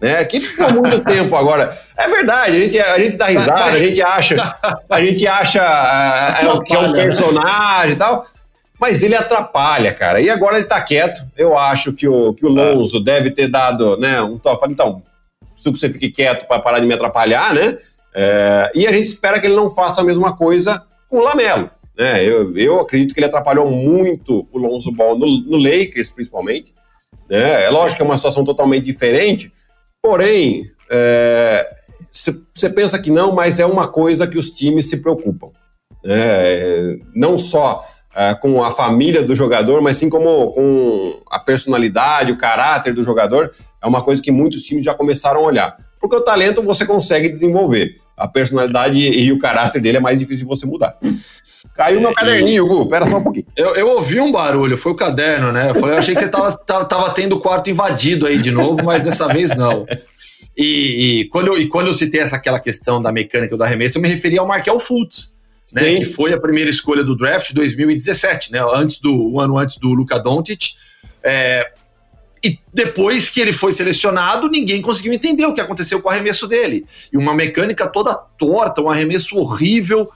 Né, 0.00 0.24
que 0.24 0.40
ficou 0.40 0.72
muito 0.72 1.00
tempo 1.04 1.36
agora. 1.36 1.78
É 1.96 2.08
verdade, 2.08 2.56
a 2.56 2.60
gente, 2.60 2.78
a 2.78 2.98
gente 2.98 3.16
dá 3.16 3.26
risada, 3.26 3.64
a 3.64 3.78
gente 3.78 4.00
acha, 4.00 4.56
a 4.88 5.00
gente 5.00 5.26
acha 5.26 5.62
uh, 6.54 6.62
que 6.62 6.74
é 6.74 6.78
um 6.78 6.92
personagem 6.92 7.92
e 7.92 7.96
tal, 7.96 8.26
mas 8.80 9.02
ele 9.02 9.14
atrapalha, 9.14 9.92
cara. 9.92 10.20
E 10.20 10.30
agora 10.30 10.56
ele 10.56 10.64
tá 10.64 10.80
quieto. 10.80 11.20
Eu 11.36 11.58
acho 11.58 11.92
que 11.92 12.08
o, 12.08 12.32
que 12.32 12.46
o 12.46 12.48
Lonzo 12.48 12.96
é. 12.96 13.04
deve 13.04 13.30
ter 13.30 13.48
dado 13.48 13.98
né, 13.98 14.22
um 14.22 14.38
toque. 14.38 14.72
Então, 14.72 15.02
preciso 15.52 15.74
que 15.74 15.80
você 15.80 15.92
fique 15.92 16.10
quieto 16.10 16.46
para 16.48 16.62
parar 16.62 16.80
de 16.80 16.86
me 16.86 16.94
atrapalhar, 16.94 17.52
né? 17.52 17.76
É, 18.14 18.72
e 18.74 18.86
a 18.86 18.92
gente 18.92 19.08
espera 19.08 19.38
que 19.38 19.46
ele 19.46 19.54
não 19.54 19.70
faça 19.70 20.00
a 20.00 20.04
mesma 20.04 20.34
coisa 20.34 20.82
com 21.08 21.18
o 21.18 21.22
Lamelo. 21.22 21.70
Né? 21.96 22.24
Eu, 22.24 22.56
eu 22.56 22.80
acredito 22.80 23.12
que 23.12 23.20
ele 23.20 23.26
atrapalhou 23.26 23.70
muito 23.70 24.48
o 24.50 24.58
Lonzo 24.58 24.90
Ball 24.90 25.16
no, 25.16 25.26
no 25.26 25.58
Lakers, 25.58 26.10
principalmente. 26.10 26.72
Né? 27.28 27.64
É 27.64 27.70
lógico 27.70 27.96
que 27.96 28.02
é 28.02 28.04
uma 28.04 28.16
situação 28.16 28.44
totalmente 28.44 28.84
diferente, 28.84 29.52
porém, 30.02 30.70
você 32.12 32.66
é, 32.66 32.70
pensa 32.70 32.98
que 32.98 33.10
não, 33.10 33.32
mas 33.32 33.58
é 33.58 33.66
uma 33.66 33.88
coisa 33.88 34.26
que 34.26 34.38
os 34.38 34.50
times 34.50 34.88
se 34.88 34.98
preocupam. 34.98 35.50
Né? 36.04 36.98
Não 37.14 37.36
só 37.36 37.84
é, 38.14 38.34
com 38.34 38.62
a 38.62 38.72
família 38.72 39.22
do 39.22 39.36
jogador, 39.36 39.80
mas 39.80 39.96
sim 39.96 40.10
como 40.10 40.52
com 40.52 41.20
a 41.30 41.38
personalidade, 41.38 42.32
o 42.32 42.38
caráter 42.38 42.92
do 42.92 43.04
jogador. 43.04 43.52
É 43.82 43.86
uma 43.86 44.02
coisa 44.02 44.20
que 44.20 44.32
muitos 44.32 44.62
times 44.62 44.84
já 44.84 44.94
começaram 44.94 45.40
a 45.40 45.44
olhar. 45.44 45.76
Porque 46.00 46.16
o 46.16 46.22
talento 46.22 46.62
você 46.62 46.84
consegue 46.84 47.28
desenvolver. 47.28 47.96
A 48.16 48.26
personalidade 48.26 48.98
e 48.98 49.32
o 49.32 49.38
caráter 49.38 49.80
dele 49.80 49.98
é 49.98 50.00
mais 50.00 50.18
difícil 50.18 50.40
de 50.40 50.48
você 50.48 50.66
mudar. 50.66 50.98
Caiu 51.74 52.00
meu 52.00 52.12
caderninho, 52.12 52.66
Gu. 52.66 52.88
Pera 52.88 53.08
só 53.08 53.18
um 53.18 53.22
pouquinho. 53.22 53.46
Eu, 53.56 53.74
eu 53.74 53.88
ouvi 53.88 54.20
um 54.20 54.30
barulho, 54.30 54.76
foi 54.76 54.92
o 54.92 54.96
caderno, 54.96 55.50
né? 55.50 55.70
Eu, 55.70 55.74
falei, 55.74 55.94
eu 55.94 55.98
achei 55.98 56.14
que 56.14 56.20
você 56.20 56.28
tava, 56.28 56.52
tava, 56.56 56.84
tava, 56.84 57.10
tendo 57.10 57.36
o 57.36 57.40
quarto 57.40 57.70
invadido 57.70 58.26
aí 58.26 58.38
de 58.38 58.50
novo, 58.50 58.84
mas 58.84 59.02
dessa 59.02 59.26
vez 59.28 59.56
não. 59.56 59.86
E, 60.56 61.20
e, 61.20 61.24
quando, 61.28 61.48
eu, 61.48 61.58
e 61.58 61.68
quando 61.68 61.86
eu 61.86 61.94
citei 61.94 62.20
essa, 62.20 62.36
aquela 62.36 62.60
questão 62.60 63.00
da 63.00 63.10
mecânica 63.10 63.56
do 63.56 63.62
arremesso, 63.62 63.96
eu 63.96 64.02
me 64.02 64.08
referi 64.08 64.38
ao 64.38 64.46
Markel 64.46 64.78
Fultz, 64.78 65.32
né? 65.72 65.94
Que 65.94 66.04
foi 66.04 66.32
a 66.32 66.40
primeira 66.40 66.68
escolha 66.68 67.02
do 67.02 67.16
draft 67.16 67.48
de 67.48 67.54
2017, 67.54 68.52
né? 68.52 68.60
Antes 68.74 68.98
do, 68.98 69.32
um 69.32 69.40
ano 69.40 69.56
antes 69.56 69.76
do 69.76 69.88
Luka 69.88 70.18
Doncic. 70.18 70.74
É, 71.22 71.72
e 72.42 72.58
depois 72.72 73.28
que 73.28 73.40
ele 73.40 73.52
foi 73.52 73.70
selecionado, 73.70 74.48
ninguém 74.48 74.80
conseguiu 74.80 75.12
entender 75.12 75.44
o 75.44 75.54
que 75.54 75.60
aconteceu 75.60 76.00
com 76.00 76.08
o 76.08 76.12
arremesso 76.12 76.46
dele. 76.46 76.86
E 77.12 77.16
uma 77.16 77.34
mecânica 77.34 77.86
toda 77.86 78.14
torta, 78.14 78.80
um 78.80 78.88
arremesso 78.88 79.36
horrível. 79.36 80.10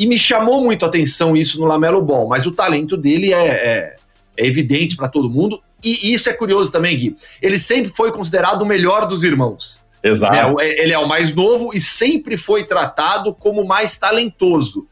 E 0.00 0.06
me 0.06 0.18
chamou 0.18 0.64
muito 0.64 0.82
a 0.86 0.88
atenção 0.88 1.36
isso 1.36 1.60
no 1.60 1.66
Lamelo 1.66 2.00
Ball, 2.00 2.26
mas 2.26 2.46
o 2.46 2.50
talento 2.50 2.96
dele 2.96 3.34
é, 3.34 3.46
é, 3.46 3.96
é 4.34 4.46
evidente 4.46 4.96
para 4.96 5.08
todo 5.08 5.28
mundo. 5.28 5.60
E 5.84 6.14
isso 6.14 6.30
é 6.30 6.32
curioso 6.32 6.72
também, 6.72 6.96
Gui. 6.96 7.16
Ele 7.42 7.58
sempre 7.58 7.92
foi 7.94 8.10
considerado 8.10 8.62
o 8.62 8.66
melhor 8.66 9.06
dos 9.06 9.22
irmãos. 9.22 9.84
Exato. 10.02 10.58
É, 10.58 10.82
ele 10.82 10.94
é 10.94 10.98
o 10.98 11.06
mais 11.06 11.34
novo 11.34 11.72
e 11.74 11.80
sempre 11.80 12.38
foi 12.38 12.64
tratado 12.64 13.34
como 13.34 13.62
mais 13.62 13.98
talentoso. 13.98 14.86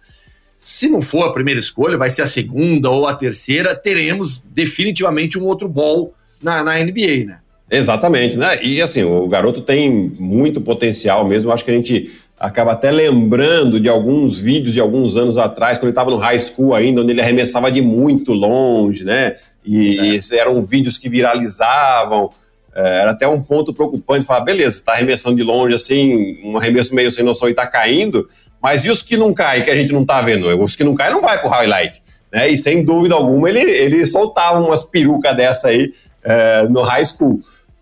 Se 0.58 0.86
não 0.88 1.00
for 1.00 1.24
a 1.24 1.32
primeira 1.32 1.58
escolha, 1.58 1.96
vai 1.96 2.10
ser 2.10 2.20
a 2.20 2.26
segunda 2.26 2.90
ou 2.90 3.06
a 3.06 3.14
terceira, 3.14 3.74
teremos 3.74 4.42
definitivamente 4.44 5.38
um 5.38 5.44
outro 5.46 5.70
ball 5.70 6.12
na, 6.42 6.62
na 6.62 6.74
NBA, 6.84 7.24
né? 7.24 7.38
Exatamente, 7.70 8.36
né? 8.36 8.62
E 8.62 8.82
assim, 8.82 9.04
o 9.04 9.26
garoto 9.26 9.62
tem 9.62 9.90
muito 9.90 10.60
potencial 10.60 11.26
mesmo. 11.26 11.50
Acho 11.50 11.64
que 11.64 11.70
a 11.70 11.74
gente 11.74 12.12
acaba 12.38 12.72
até 12.72 12.90
lembrando 12.90 13.80
de 13.80 13.88
alguns 13.88 14.38
vídeos 14.38 14.72
de 14.72 14.80
alguns 14.80 15.16
anos 15.16 15.36
atrás, 15.36 15.76
quando 15.76 15.84
ele 15.84 15.92
estava 15.92 16.10
no 16.10 16.18
high 16.18 16.38
school 16.38 16.74
ainda, 16.74 17.00
onde 17.00 17.10
ele 17.10 17.20
arremessava 17.20 17.70
de 17.70 17.82
muito 17.82 18.32
longe, 18.32 19.04
né? 19.04 19.36
E 19.64 20.18
é. 20.32 20.36
eram 20.36 20.62
vídeos 20.62 20.96
que 20.96 21.08
viralizavam. 21.08 22.30
É, 22.74 23.00
era 23.00 23.10
até 23.10 23.26
um 23.26 23.42
ponto 23.42 23.74
preocupante 23.74 24.24
falar, 24.24 24.40
beleza, 24.40 24.82
tá 24.84 24.92
arremessando 24.92 25.36
de 25.36 25.42
longe 25.42 25.74
assim, 25.74 26.38
um 26.44 26.56
arremesso 26.56 26.94
meio 26.94 27.10
sem 27.10 27.24
noção 27.24 27.48
e 27.48 27.54
tá 27.54 27.66
caindo, 27.66 28.28
mas 28.62 28.84
e 28.84 28.90
os 28.90 29.02
que 29.02 29.16
não 29.16 29.34
caem, 29.34 29.64
que 29.64 29.70
a 29.70 29.74
gente 29.74 29.92
não 29.92 30.04
tá 30.04 30.20
vendo? 30.20 30.46
Os 30.62 30.76
que 30.76 30.84
não 30.84 30.94
caem 30.94 31.12
não 31.12 31.20
vai 31.20 31.38
pro 31.40 31.48
highlight. 31.48 32.00
Né? 32.32 32.50
E 32.50 32.56
sem 32.56 32.84
dúvida 32.84 33.14
alguma 33.14 33.48
ele, 33.48 33.60
ele 33.60 34.06
soltava 34.06 34.60
umas 34.60 34.84
perucas 34.84 35.36
dessa 35.36 35.68
aí 35.68 35.92
é, 36.22 36.68
no 36.68 36.82
high 36.82 37.04
school. 37.04 37.40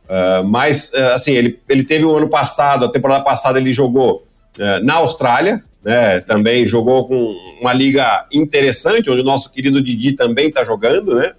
Uh, 0.08 0.44
mas, 0.44 0.90
uh, 0.90 1.14
assim, 1.14 1.32
ele, 1.32 1.58
ele 1.68 1.82
teve 1.82 2.04
o 2.04 2.14
ano 2.14 2.28
passado, 2.28 2.84
a 2.84 2.88
temporada 2.88 3.24
passada 3.24 3.58
ele 3.58 3.72
jogou 3.72 4.25
na 4.82 4.94
Austrália, 4.94 5.62
né? 5.82 6.20
Também 6.20 6.66
jogou 6.66 7.06
com 7.06 7.34
uma 7.60 7.72
liga 7.72 8.26
interessante, 8.32 9.10
onde 9.10 9.20
o 9.20 9.24
nosso 9.24 9.50
querido 9.52 9.82
Didi 9.82 10.12
também 10.12 10.48
está 10.48 10.64
jogando, 10.64 11.14
né? 11.14 11.32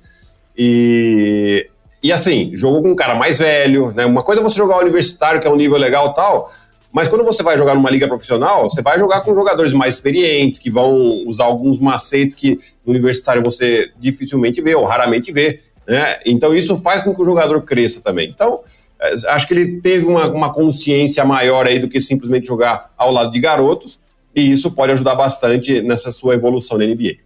E, 0.58 1.70
e 2.02 2.12
assim, 2.12 2.52
jogou 2.56 2.82
com 2.82 2.92
um 2.92 2.96
cara 2.96 3.14
mais 3.14 3.38
velho, 3.40 3.92
né? 3.94 4.06
Uma 4.06 4.24
coisa 4.24 4.42
é 4.42 4.44
você 4.44 4.56
jogar 4.56 4.80
universitário, 4.80 5.42
que 5.42 5.48
é 5.48 5.52
um 5.52 5.56
nível 5.58 5.78
legal 5.78 6.14
tal, 6.14 6.52
mas 6.92 7.08
quando 7.08 7.24
você 7.24 7.44
vai 7.44 7.58
jogar 7.58 7.76
numa 7.76 7.92
liga 7.92 8.08
profissional, 8.08 8.70
você 8.70 8.82
vai 8.82 8.98
jogar 8.98 9.22
com 9.22 9.36
jogadores 9.36 9.74
mais 9.74 9.96
experientes, 9.96 10.58
que 10.58 10.72
vão 10.72 11.28
usar 11.28 11.44
alguns 11.44 11.80
macetes 11.80 12.36
que 12.36 12.60
no 12.86 12.92
universitário 12.92 13.44
você 13.44 13.92
dificilmente 14.00 14.62
vê 14.62 14.74
ou 14.74 14.86
raramente 14.86 15.32
vê. 15.32 15.60
Né? 15.86 16.20
Então 16.26 16.56
isso 16.56 16.78
faz 16.78 17.04
com 17.04 17.14
que 17.14 17.22
o 17.22 17.26
jogador 17.26 17.62
cresça 17.62 18.02
também. 18.02 18.30
Então, 18.30 18.62
é, 18.62 18.87
acho 19.30 19.48
que 19.48 19.54
ele 19.54 19.82
teve 19.82 20.06
uma, 20.06 20.28
uma 20.28 20.54
consciência 20.54 21.24
maior 21.24 21.68
aí 21.68 21.80
do 21.80 21.88
que 21.88 22.02
simplesmente 22.02 22.48
jogar 22.48 22.92
ao 22.98 23.12
lado 23.12 23.32
de 23.32 23.40
garotos, 23.40 24.00
e 24.36 24.52
isso 24.52 24.72
pode 24.72 24.92
ajudar 24.92 25.16
bastante 25.16 25.82
nessa 25.82 26.12
sua 26.12 26.36
evolução 26.36 26.78
na 26.78 26.86
NBA. 26.86 27.18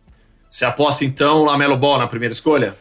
Você 0.50 0.66
aposta 0.66 1.06
então 1.06 1.44
Lamelo 1.44 1.78
Ball 1.78 1.98
na 1.98 2.08
primeira 2.08 2.34
escolha? 2.34 2.75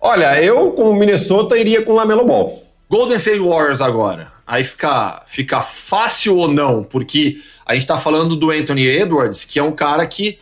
Olha, 0.00 0.42
eu 0.42 0.72
como 0.72 0.94
Minnesota 0.94 1.58
iria 1.58 1.82
com 1.82 1.92
Lamelo 1.92 2.24
Ball. 2.24 2.62
Golden 2.88 3.16
State 3.16 3.40
Warriors 3.40 3.80
agora. 3.80 4.32
Aí 4.46 4.64
fica, 4.64 5.22
fica 5.26 5.60
fácil 5.60 6.36
ou 6.36 6.48
não? 6.48 6.82
Porque 6.82 7.36
a 7.64 7.74
gente 7.74 7.82
está 7.82 7.98
falando 7.98 8.34
do 8.34 8.50
Anthony 8.50 8.86
Edwards, 8.86 9.44
que 9.44 9.58
é 9.58 9.62
um 9.62 9.70
cara 9.70 10.04
que 10.06 10.38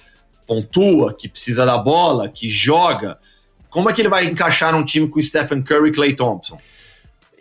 pontua, 0.47 1.13
que 1.13 1.29
precisa 1.29 1.67
da 1.67 1.77
bola, 1.77 2.29
que 2.29 2.49
joga. 2.49 3.19
Como 3.69 3.91
é 3.91 3.93
que 3.93 4.01
ele 4.01 4.09
vai 4.09 4.25
encaixar 4.25 4.73
num 4.73 4.85
time 4.85 5.09
com 5.09 5.21
Stephen 5.21 5.61
Curry 5.61 5.91
e 5.91 5.93
Clay 5.93 6.15
Thompson? 6.15 6.59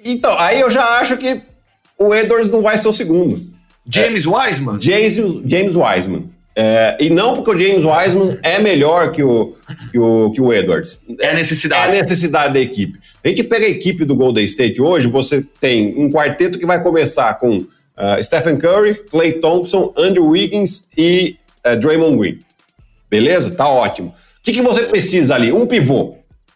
Então, 0.03 0.37
aí 0.37 0.59
eu 0.59 0.69
já 0.69 0.83
acho 0.99 1.17
que 1.17 1.41
o 1.99 2.13
Edwards 2.13 2.49
não 2.49 2.61
vai 2.61 2.77
ser 2.77 2.87
o 2.87 2.93
segundo. 2.93 3.41
James 3.89 4.25
é, 4.25 4.29
Wiseman? 4.29 4.81
James, 4.81 5.15
James 5.45 5.75
Wiseman. 5.75 6.29
É, 6.55 6.97
e 6.99 7.09
não 7.09 7.35
porque 7.35 7.51
o 7.51 7.59
James 7.59 7.85
Wiseman 7.85 8.39
é 8.41 8.59
melhor 8.59 9.11
que 9.11 9.21
o, 9.23 9.55
que 9.91 9.99
o, 9.99 10.31
que 10.31 10.41
o 10.41 10.51
Edwards. 10.51 10.99
É 11.19 11.29
a 11.29 11.33
necessidade. 11.33 11.95
É 11.95 11.99
a 11.99 12.01
necessidade 12.01 12.53
da 12.53 12.59
equipe. 12.59 12.99
A 13.23 13.27
gente 13.27 13.43
pega 13.43 13.65
a 13.65 13.69
equipe 13.69 14.05
do 14.05 14.15
Golden 14.15 14.45
State 14.45 14.81
hoje, 14.81 15.07
você 15.07 15.45
tem 15.59 15.93
um 15.97 16.09
quarteto 16.09 16.57
que 16.57 16.65
vai 16.65 16.81
começar 16.81 17.33
com 17.39 17.57
uh, 17.57 18.23
Stephen 18.23 18.57
Curry, 18.57 18.95
Clay 19.09 19.33
Thompson, 19.33 19.93
Andrew 19.95 20.29
Wiggins 20.29 20.87
e 20.97 21.37
uh, 21.65 21.77
Draymond 21.77 22.17
Green. 22.17 22.39
Beleza? 23.09 23.51
Tá 23.51 23.69
ótimo 23.69 24.13
que, 24.47 24.53
que 24.53 24.61
você 24.61 24.83
precisa 24.83 25.35
ali? 25.35 25.51
Um 25.51 25.67
pivô. 25.67 26.15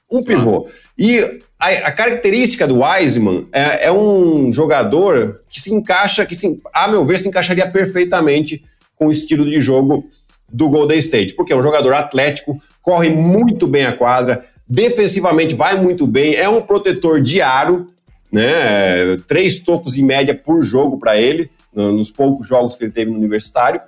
Um 0.10 0.24
pivô. 0.24 0.68
Ah. 0.70 0.74
E 0.98 1.42
a, 1.62 1.88
a, 1.88 1.92
característica 1.92 2.68
do 2.68 2.82
Wiseman 2.82 3.48
é, 3.52 3.88
é, 3.88 3.92
um 3.92 4.52
jogador 4.52 5.42
que 5.50 5.62
se 5.62 5.74
encaixa, 5.74 6.26
que 6.26 6.36
se, 6.36 6.60
a 6.74 6.88
meu 6.88 7.06
ver, 7.06 7.20
se 7.20 7.28
encaixaria 7.28 7.70
perfeitamente 7.70 8.64
com 8.96 9.08
o 9.08 9.12
estilo 9.12 9.46
de 9.46 9.62
jogo 9.62 10.10
do 10.52 10.70
Golden 10.70 10.98
State, 11.00 11.34
porque 11.34 11.54
é 11.54 11.56
um 11.56 11.64
jogador 11.64 11.94
atlético, 11.94 12.62
corre 12.82 13.10
muito 13.10 13.68
bem 13.68 13.86
a 13.86 13.94
quadra, 13.94 14.46
defensivamente 14.68 15.54
vai 15.54 15.80
muito 15.80 16.06
bem, 16.06 16.36
é 16.36 16.50
um 16.50 16.62
protetor 16.62 17.22
de 17.22 17.42
aro, 17.42 17.88
né? 18.32 19.18
Três 19.28 19.60
tocos 19.60 19.98
em 19.98 20.04
média 20.04 20.36
por 20.36 20.64
jogo 20.64 20.98
para 20.98 21.18
ele, 21.18 21.50
nos 21.74 22.12
poucos 22.12 22.48
jogos 22.48 22.76
que 22.76 22.84
ele 22.84 22.92
teve 22.92 23.12
no 23.12 23.18
universitário. 23.18 23.82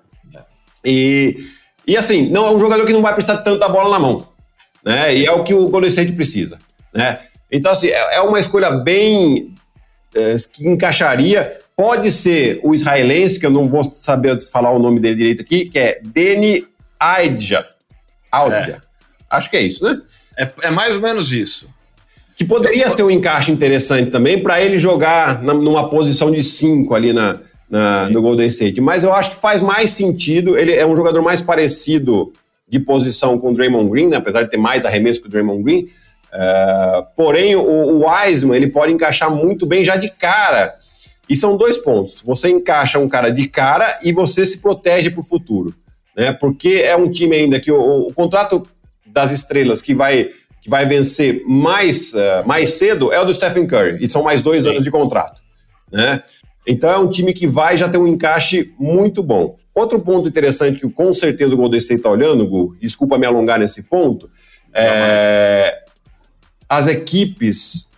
E 0.86 1.38
e 1.88 1.98
assim, 1.98 2.30
não 2.30 2.48
é 2.48 2.52
um 2.52 2.60
jogador 2.60 2.86
que 2.86 2.94
não 2.94 3.02
vai 3.02 3.14
precisar 3.14 3.40
tanto 3.40 3.60
da 3.60 3.68
bola 3.68 3.90
na 3.90 4.00
mão. 4.00 4.28
Né? 4.84 5.16
E 5.16 5.26
é 5.26 5.32
o 5.32 5.44
que 5.44 5.54
o 5.54 5.70
Golden 5.70 5.90
State 5.90 6.14
precisa. 6.14 6.58
Né? 6.94 7.20
Então, 7.54 7.72
assim, 7.72 7.88
é, 7.88 8.16
é 8.16 8.22
uma 8.22 8.40
escolha 8.40 8.72
bem 8.72 9.54
é, 10.16 10.36
que 10.52 10.68
encaixaria. 10.68 11.60
Pode 11.78 12.12
ser 12.12 12.60
o 12.64 12.74
israelense, 12.74 13.40
que 13.40 13.46
eu 13.46 13.52
não 13.52 13.70
vou 13.70 13.84
saber 13.94 14.40
falar 14.42 14.72
o 14.72 14.80
nome 14.80 15.00
dele 15.00 15.16
direito 15.16 15.42
aqui, 15.42 15.66
que 15.66 15.78
é 15.78 16.02
Deni 16.04 16.68
Aidja. 17.00 17.68
É. 18.80 18.82
Acho 19.30 19.50
que 19.50 19.58
é 19.58 19.62
isso, 19.62 19.86
né? 19.86 20.02
É, 20.36 20.52
é, 20.64 20.72
mais 20.72 20.96
ou 20.96 21.02
menos 21.02 21.32
isso. 21.32 21.70
Que 22.36 22.44
poderia 22.44 22.90
ser 22.90 23.04
um 23.04 23.12
encaixe 23.12 23.52
interessante 23.52 24.10
também 24.10 24.42
para 24.42 24.60
ele 24.60 24.80
jogar 24.80 25.42
na, 25.44 25.54
numa 25.54 25.90
posição 25.90 26.32
de 26.32 26.42
5 26.42 26.94
ali 26.96 27.14
na, 27.14 27.40
na, 27.70 28.10
no 28.10 28.22
Golden 28.22 28.48
State. 28.48 28.82
Mas 28.82 29.04
eu 29.04 29.14
acho 29.14 29.32
que 29.32 29.36
faz 29.36 29.62
mais 29.62 29.92
sentido. 29.92 30.58
Ele 30.58 30.74
é 30.74 30.86
um 30.86 30.96
jogador 30.96 31.22
mais 31.22 31.42
parecido 31.42 32.34
de 32.68 32.80
posição 32.80 33.38
com 33.38 33.52
o 33.52 33.54
Draymond 33.54 33.90
Green, 33.90 34.08
né? 34.08 34.18
apesar 34.18 34.42
de 34.42 34.50
ter 34.50 34.58
mais 34.58 34.84
arremesso 34.84 35.22
que 35.22 35.28
o 35.28 35.30
Draymond 35.30 35.62
Green. 35.62 35.88
Uh, 36.34 37.06
porém, 37.16 37.56
o, 37.56 37.62
o 37.62 38.08
Wiseman 38.08 38.56
ele 38.56 38.68
pode 38.68 38.92
encaixar 38.92 39.30
muito 39.30 39.66
bem 39.66 39.84
já 39.84 39.96
de 39.96 40.10
cara. 40.10 40.76
E 41.30 41.36
são 41.36 41.56
dois 41.56 41.78
pontos. 41.78 42.22
Você 42.26 42.50
encaixa 42.50 42.98
um 43.00 43.08
cara 43.08 43.30
de 43.30 43.48
cara 43.48 44.00
e 44.04 44.12
você 44.12 44.46
se 44.46 44.60
protege 44.60 45.10
para 45.10 45.22
o 45.22 45.26
futuro. 45.26 45.74
Né? 46.18 46.34
Porque 46.34 46.82
é 46.86 46.96
um 46.96 47.12
time 47.12 47.36
ainda 47.36 47.60
que 47.60 47.72
o, 47.72 48.08
o 48.08 48.14
contrato 48.14 48.68
das 49.06 49.32
estrelas 49.32 49.82
que 49.82 49.94
vai, 49.94 50.32
que 50.62 50.70
vai 50.70 50.86
vencer 50.86 51.44
mais, 51.46 52.14
uh, 52.14 52.46
mais 52.46 52.74
cedo 52.74 53.14
é 53.14 53.20
o 53.20 53.26
do 53.26 53.34
Stephen 53.34 53.68
Curry. 53.68 54.04
E 54.04 54.10
são 54.10 54.24
mais 54.24 54.42
dois 54.42 54.64
Sim. 54.64 54.72
anos 54.72 54.84
de 54.84 54.92
contrato. 54.92 55.42
Né? 55.92 56.24
Então 56.68 56.90
é 56.90 56.98
um 56.98 57.10
time 57.10 57.34
que 57.34 57.46
vai 57.46 57.78
já 57.78 57.88
ter 57.88 57.98
um 57.98 58.08
encaixe 58.08 58.74
muito 58.80 59.22
bom. 59.22 59.56
Outro 59.76 60.00
ponto 60.00 60.28
interessante 60.28 60.80
que 60.80 60.90
com 60.90 61.14
certeza 61.14 61.54
o 61.54 61.58
Golden 61.58 61.80
State 61.80 62.00
está 62.00 62.10
olhando, 62.10 62.48
Gu, 62.48 62.76
desculpa 62.80 63.18
me 63.18 63.26
alongar 63.26 63.60
nesse 63.60 63.84
ponto, 63.84 64.30
é, 64.74 65.83
as 66.78 66.88
equipes 66.88 67.90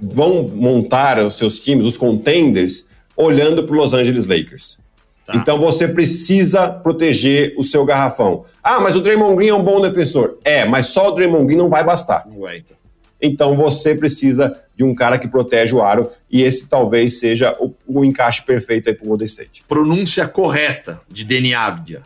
vão 0.00 0.48
montar 0.48 1.24
os 1.24 1.34
seus 1.34 1.58
times, 1.58 1.86
os 1.86 1.96
contenders, 1.96 2.86
olhando 3.16 3.62
para 3.62 3.76
os 3.76 3.82
Los 3.82 3.94
Angeles 3.94 4.26
Lakers. 4.26 4.78
Tá. 5.24 5.36
Então 5.36 5.58
você 5.58 5.88
precisa 5.88 6.68
proteger 6.68 7.54
o 7.56 7.62
seu 7.62 7.84
garrafão. 7.84 8.44
Ah, 8.62 8.80
mas 8.80 8.96
o 8.96 9.00
Draymond 9.00 9.36
Green 9.36 9.48
é 9.48 9.54
um 9.54 9.62
bom 9.62 9.80
defensor. 9.80 10.38
É, 10.44 10.64
mas 10.64 10.88
só 10.88 11.08
o 11.08 11.12
Draymond 11.12 11.46
Green 11.46 11.56
não 11.56 11.70
vai 11.70 11.84
bastar. 11.84 12.26
Não 12.26 12.44
aguenta. 12.44 12.74
Então 13.22 13.56
você 13.56 13.94
precisa 13.94 14.60
de 14.76 14.84
um 14.84 14.94
cara 14.94 15.16
que 15.16 15.28
protege 15.28 15.74
o 15.74 15.82
aro 15.82 16.10
e 16.28 16.42
esse 16.42 16.66
talvez 16.66 17.20
seja 17.20 17.56
o, 17.58 17.74
o 17.86 18.04
encaixe 18.04 18.42
perfeito 18.42 18.88
aí 18.88 18.94
para 18.94 19.04
o 19.04 19.08
Golden 19.08 19.26
State. 19.26 19.64
Pronúncia 19.66 20.26
correta 20.26 21.00
de 21.08 21.24
Deni 21.24 21.54
Avdia. 21.54 22.02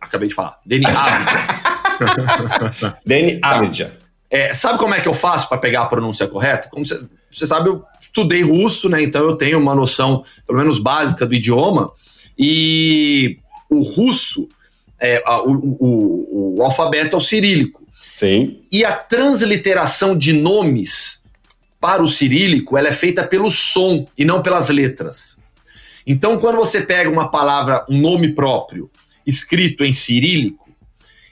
Acabei 0.00 0.28
de 0.28 0.34
falar. 0.34 0.60
Deni 0.64 0.84
Avdia. 0.94 2.98
Deni 3.04 3.40
Avdia. 3.42 3.99
É, 4.30 4.54
sabe 4.54 4.78
como 4.78 4.94
é 4.94 5.00
que 5.00 5.08
eu 5.08 5.14
faço 5.14 5.48
para 5.48 5.58
pegar 5.58 5.82
a 5.82 5.86
pronúncia 5.86 6.26
correta? 6.28 6.68
Como 6.68 6.86
você, 6.86 7.46
sabe, 7.46 7.68
eu 7.68 7.84
estudei 8.00 8.42
russo, 8.42 8.88
né? 8.88 9.02
Então 9.02 9.24
eu 9.24 9.36
tenho 9.36 9.58
uma 9.58 9.74
noção, 9.74 10.24
pelo 10.46 10.58
menos 10.58 10.78
básica, 10.78 11.26
do 11.26 11.34
idioma. 11.34 11.92
E 12.38 13.38
o 13.68 13.80
russo, 13.82 14.48
é, 15.00 15.22
o, 15.44 15.52
o, 15.52 16.56
o, 16.58 16.62
alfabeto 16.62 17.16
é 17.16 17.18
o 17.18 17.22
cirílico. 17.22 17.82
Sim. 18.14 18.60
E 18.70 18.84
a 18.84 18.92
transliteração 18.92 20.16
de 20.16 20.32
nomes 20.32 21.22
para 21.80 22.02
o 22.02 22.08
cirílico, 22.08 22.78
ela 22.78 22.88
é 22.88 22.92
feita 22.92 23.24
pelo 23.24 23.50
som 23.50 24.06
e 24.16 24.24
não 24.24 24.42
pelas 24.42 24.68
letras. 24.68 25.40
Então, 26.06 26.38
quando 26.38 26.56
você 26.56 26.80
pega 26.80 27.10
uma 27.10 27.30
palavra, 27.30 27.84
um 27.88 27.98
nome 27.98 28.34
próprio, 28.34 28.90
escrito 29.26 29.84
em 29.84 29.92
cirílico, 29.92 30.69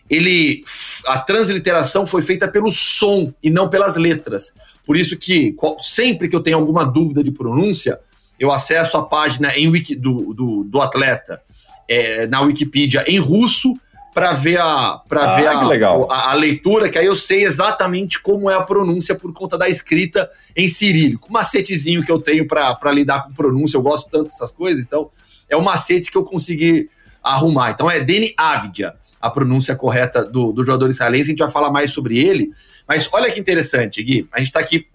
ele 0.08 0.64
a 1.06 1.18
transliteração 1.18 2.06
foi 2.06 2.22
feita 2.22 2.48
pelo 2.48 2.70
som 2.70 3.32
e 3.42 3.50
não 3.50 3.68
pelas 3.68 3.96
letras. 3.96 4.52
Por 4.84 4.96
isso 4.96 5.16
que 5.16 5.54
sempre 5.80 6.28
que 6.28 6.36
eu 6.36 6.42
tenho 6.42 6.56
alguma 6.56 6.84
dúvida 6.84 7.22
de 7.22 7.30
pronúncia, 7.30 8.00
eu 8.38 8.50
acesso 8.50 8.96
a 8.96 9.02
página 9.02 9.56
em 9.56 9.68
wiki, 9.68 9.94
do, 9.94 10.32
do, 10.32 10.64
do 10.64 10.80
atleta 10.80 11.42
é, 11.88 12.26
na 12.26 12.40
Wikipedia 12.40 13.04
em 13.06 13.18
russo 13.18 13.74
para 14.14 14.32
ver 14.32 14.58
a 14.58 15.00
para 15.08 15.34
ah, 15.34 15.36
ver 15.36 15.46
a, 15.46 15.52
a, 15.52 16.30
a, 16.30 16.34
leitura, 16.34 16.88
que 16.88 16.98
aí 16.98 17.06
eu 17.06 17.14
sei 17.14 17.44
exatamente 17.44 18.20
como 18.20 18.50
é 18.50 18.54
a 18.54 18.62
pronúncia 18.62 19.14
por 19.14 19.32
conta 19.32 19.56
da 19.56 19.68
escrita 19.68 20.28
em 20.56 20.68
cirílico. 20.68 21.32
Macetezinho 21.32 22.02
que 22.02 22.10
eu 22.10 22.20
tenho 22.20 22.46
para 22.46 22.90
lidar 22.90 23.24
com 23.24 23.32
pronúncia, 23.32 23.76
eu 23.76 23.82
gosto 23.82 24.10
tanto 24.10 24.24
dessas 24.24 24.50
coisas, 24.50 24.82
então 24.82 25.10
é 25.48 25.56
o 25.56 25.62
macete 25.62 26.10
que 26.10 26.18
eu 26.18 26.24
consegui 26.24 26.90
arrumar. 27.22 27.70
Então 27.70 27.90
é 27.90 28.00
Deni 28.00 28.34
Avdia, 28.36 28.94
a 29.20 29.30
pronúncia 29.30 29.74
correta 29.74 30.24
do, 30.24 30.52
do 30.52 30.64
jogador 30.64 30.88
israelense, 30.88 31.24
a 31.24 31.30
gente 31.30 31.38
vai 31.38 31.50
falar 31.50 31.70
mais 31.70 31.90
sobre 31.90 32.18
ele. 32.18 32.50
Mas 32.86 33.08
olha 33.12 33.30
que 33.30 33.40
interessante, 33.40 34.02
Gui, 34.02 34.28
a 34.32 34.38
gente 34.38 34.48
está 34.48 34.60
aqui 34.60 34.86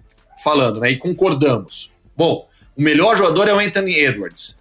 falando, 0.43 0.79
né, 0.79 0.91
e 0.91 0.97
concordamos. 0.97 1.91
Bom, 2.15 2.47
o 2.75 2.81
melhor 2.81 3.17
jogador 3.17 3.47
é 3.47 3.53
o 3.53 3.59
Anthony 3.59 3.97
Edwards. 3.99 4.59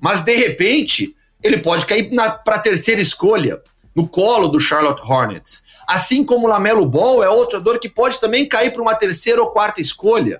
Mas 0.00 0.20
de 0.20 0.36
repente, 0.36 1.14
ele 1.42 1.58
pode 1.58 1.86
cair 1.86 2.10
para 2.44 2.56
a 2.56 2.58
terceira 2.58 3.00
escolha, 3.00 3.60
no 3.94 4.06
colo 4.06 4.48
do 4.48 4.60
Charlotte 4.60 5.02
Hornets. 5.02 5.62
Assim 5.86 6.22
como 6.22 6.46
o 6.46 6.48
Lamelo 6.48 6.86
Ball 6.86 7.24
é 7.24 7.28
outro 7.28 7.58
jogador 7.58 7.80
que 7.80 7.88
pode 7.88 8.20
também 8.20 8.46
cair 8.46 8.72
para 8.72 8.82
uma 8.82 8.94
terceira 8.94 9.42
ou 9.42 9.50
quarta 9.50 9.80
escolha. 9.80 10.38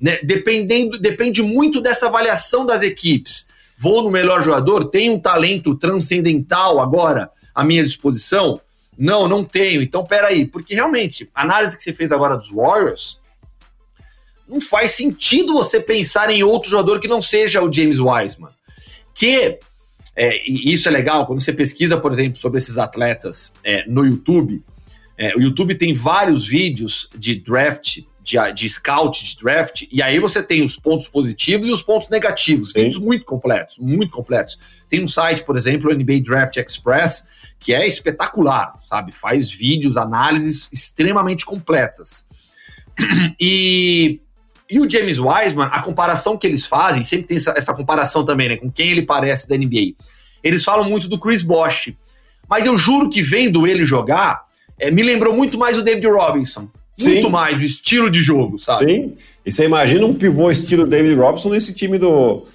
Né? 0.00 0.18
Dependendo, 0.22 0.98
depende 0.98 1.42
muito 1.42 1.80
dessa 1.80 2.06
avaliação 2.06 2.64
das 2.64 2.82
equipes. 2.82 3.48
Vou 3.76 4.02
no 4.02 4.10
melhor 4.10 4.44
jogador, 4.44 4.84
tenho 4.84 5.14
um 5.14 5.18
talento 5.18 5.74
transcendental 5.74 6.80
agora 6.80 7.30
à 7.54 7.64
minha 7.64 7.82
disposição? 7.82 8.60
Não, 8.96 9.28
não 9.28 9.44
tenho. 9.44 9.82
Então, 9.82 10.04
peraí, 10.04 10.46
porque 10.46 10.74
realmente, 10.74 11.28
a 11.34 11.42
análise 11.42 11.76
que 11.76 11.82
você 11.82 11.92
fez 11.92 12.12
agora 12.12 12.36
dos 12.36 12.50
Warriors, 12.50 13.20
não 14.48 14.60
faz 14.60 14.92
sentido 14.92 15.52
você 15.52 15.80
pensar 15.80 16.30
em 16.30 16.42
outro 16.42 16.70
jogador 16.70 17.00
que 17.00 17.08
não 17.08 17.20
seja 17.20 17.62
o 17.62 17.72
James 17.72 17.98
Wiseman. 17.98 18.50
Que, 19.14 19.58
é, 20.14 20.48
e 20.48 20.72
isso 20.72 20.88
é 20.88 20.90
legal, 20.90 21.26
quando 21.26 21.40
você 21.40 21.52
pesquisa, 21.52 21.96
por 21.96 22.12
exemplo, 22.12 22.38
sobre 22.38 22.58
esses 22.58 22.78
atletas 22.78 23.52
é, 23.62 23.86
no 23.86 24.04
YouTube, 24.04 24.62
é, 25.16 25.34
o 25.36 25.40
YouTube 25.40 25.74
tem 25.76 25.94
vários 25.94 26.46
vídeos 26.46 27.08
de 27.16 27.36
draft, 27.36 28.00
de, 28.24 28.52
de 28.54 28.68
scout, 28.70 29.22
de 29.22 29.36
draft, 29.36 29.82
e 29.92 30.02
aí 30.02 30.18
você 30.18 30.42
tem 30.42 30.64
os 30.64 30.76
pontos 30.76 31.06
positivos 31.06 31.68
e 31.68 31.70
os 31.70 31.82
pontos 31.82 32.08
negativos, 32.08 32.72
Sim. 32.72 32.84
vídeos 32.84 32.96
muito 32.96 33.26
completos, 33.26 33.76
muito 33.78 34.10
completos. 34.10 34.58
Tem 34.88 35.04
um 35.04 35.08
site, 35.08 35.44
por 35.44 35.58
exemplo, 35.58 35.90
o 35.90 35.94
NBA 35.94 36.20
Draft 36.24 36.56
Express, 36.56 37.26
que 37.60 37.74
é 37.74 37.86
espetacular, 37.86 38.78
sabe? 38.86 39.12
Faz 39.12 39.50
vídeos, 39.50 39.98
análises 39.98 40.70
extremamente 40.72 41.44
completas. 41.44 42.26
E 43.38 44.20
e 44.70 44.80
o 44.80 44.88
James 44.88 45.18
Wiseman, 45.18 45.68
a 45.70 45.82
comparação 45.82 46.38
que 46.38 46.46
eles 46.46 46.64
fazem, 46.64 47.04
sempre 47.04 47.26
tem 47.26 47.36
essa, 47.36 47.52
essa, 47.54 47.74
comparação 47.74 48.24
também, 48.24 48.48
né? 48.48 48.56
Com 48.56 48.72
quem 48.72 48.90
ele 48.90 49.02
parece 49.02 49.46
da 49.46 49.56
NBA. 49.58 49.92
Eles 50.42 50.64
falam 50.64 50.88
muito 50.88 51.06
do 51.06 51.20
Chris 51.20 51.42
Bosh. 51.42 51.94
Mas 52.48 52.64
eu 52.64 52.76
juro 52.78 53.10
que 53.10 53.20
vendo 53.20 53.66
ele 53.66 53.84
jogar, 53.84 54.44
é, 54.80 54.90
me 54.90 55.02
lembrou 55.02 55.34
muito 55.34 55.58
mais 55.58 55.76
o 55.76 55.82
David 55.82 56.06
Robinson. 56.06 56.70
Sim. 56.94 57.14
Muito 57.14 57.30
mais 57.30 57.56
o 57.58 57.64
estilo 57.64 58.10
de 58.10 58.22
jogo, 58.22 58.58
sabe? 58.58 58.92
Sim. 58.92 59.12
E 59.44 59.50
você 59.50 59.64
imagina 59.64 60.06
um 60.06 60.14
pivô 60.14 60.50
estilo 60.50 60.86
David 60.86 61.14
Robinson 61.14 61.50
nesse 61.50 61.74
time 61.74 61.98
do, 61.98 62.46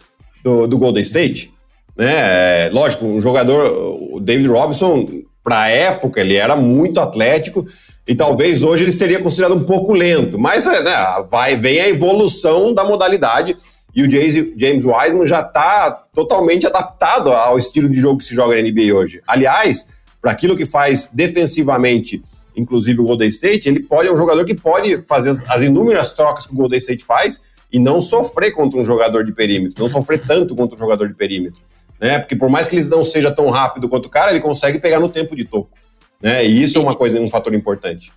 do, 0.43 0.67
do 0.67 0.77
Golden 0.77 1.03
State? 1.03 1.53
Né? 1.95 2.13
É, 2.15 2.69
lógico, 2.71 3.05
um 3.05 3.19
jogador, 3.19 3.97
o 4.13 4.19
David 4.21 4.47
Robinson, 4.47 5.07
para 5.43 5.63
a 5.63 5.67
época, 5.67 6.21
ele 6.21 6.35
era 6.35 6.55
muito 6.55 7.01
atlético 7.01 7.67
e 8.07 8.15
talvez 8.15 8.63
hoje 8.63 8.85
ele 8.85 8.91
seria 8.91 9.19
considerado 9.19 9.55
um 9.55 9.63
pouco 9.63 9.93
lento, 9.93 10.39
mas 10.39 10.65
é, 10.65 10.81
né, 10.81 10.95
vai, 11.29 11.57
vem 11.57 11.79
a 11.81 11.89
evolução 11.89 12.73
da 12.73 12.83
modalidade 12.83 13.57
e 13.93 14.03
o 14.03 14.09
James 14.09 14.85
Wiseman 14.85 15.27
já 15.27 15.41
está 15.41 15.91
totalmente 16.13 16.65
adaptado 16.65 17.31
ao 17.31 17.57
estilo 17.57 17.89
de 17.89 17.99
jogo 17.99 18.19
que 18.19 18.25
se 18.25 18.35
joga 18.35 18.55
na 18.55 18.61
NBA 18.61 18.93
hoje. 18.93 19.21
Aliás, 19.27 19.87
para 20.21 20.31
aquilo 20.31 20.55
que 20.55 20.65
faz 20.65 21.09
defensivamente, 21.11 22.23
inclusive 22.59 22.99
o 22.99 23.03
Golden 23.03 23.29
State, 23.29 23.67
ele 23.67 23.81
pode 23.81 24.07
é 24.07 24.11
um 24.11 24.17
jogador 24.17 24.45
que 24.45 24.53
pode 24.53 25.03
fazer 25.07 25.29
as, 25.29 25.49
as 25.49 25.61
inúmeras 25.61 26.13
trocas 26.13 26.45
que 26.45 26.53
o 26.53 26.55
Golden 26.55 26.79
State 26.79 27.03
faz 27.03 27.41
e 27.71 27.79
não 27.79 28.01
sofrer 28.01 28.51
contra 28.51 28.79
um 28.79 28.83
jogador 28.83 29.23
de 29.23 29.31
perímetro, 29.31 29.81
não 29.81 29.89
sofrer 29.89 30.25
tanto 30.25 30.55
contra 30.55 30.75
um 30.75 30.79
jogador 30.79 31.07
de 31.07 31.13
perímetro. 31.13 31.61
Né? 31.99 32.19
Porque 32.19 32.35
por 32.35 32.49
mais 32.49 32.67
que 32.67 32.75
ele 32.75 32.85
não 32.87 33.03
seja 33.03 33.31
tão 33.31 33.49
rápido 33.49 33.89
quanto 33.89 34.05
o 34.05 34.09
cara, 34.09 34.31
ele 34.31 34.39
consegue 34.39 34.79
pegar 34.79 34.99
no 34.99 35.09
tempo 35.09 35.35
de 35.35 35.45
toco. 35.45 35.69
Né? 36.21 36.45
E 36.45 36.63
isso 36.63 36.77
é 36.77 36.81
uma 36.81 36.95
coisa, 36.95 37.19
um 37.19 37.29
fator 37.29 37.53
importante. 37.53 38.11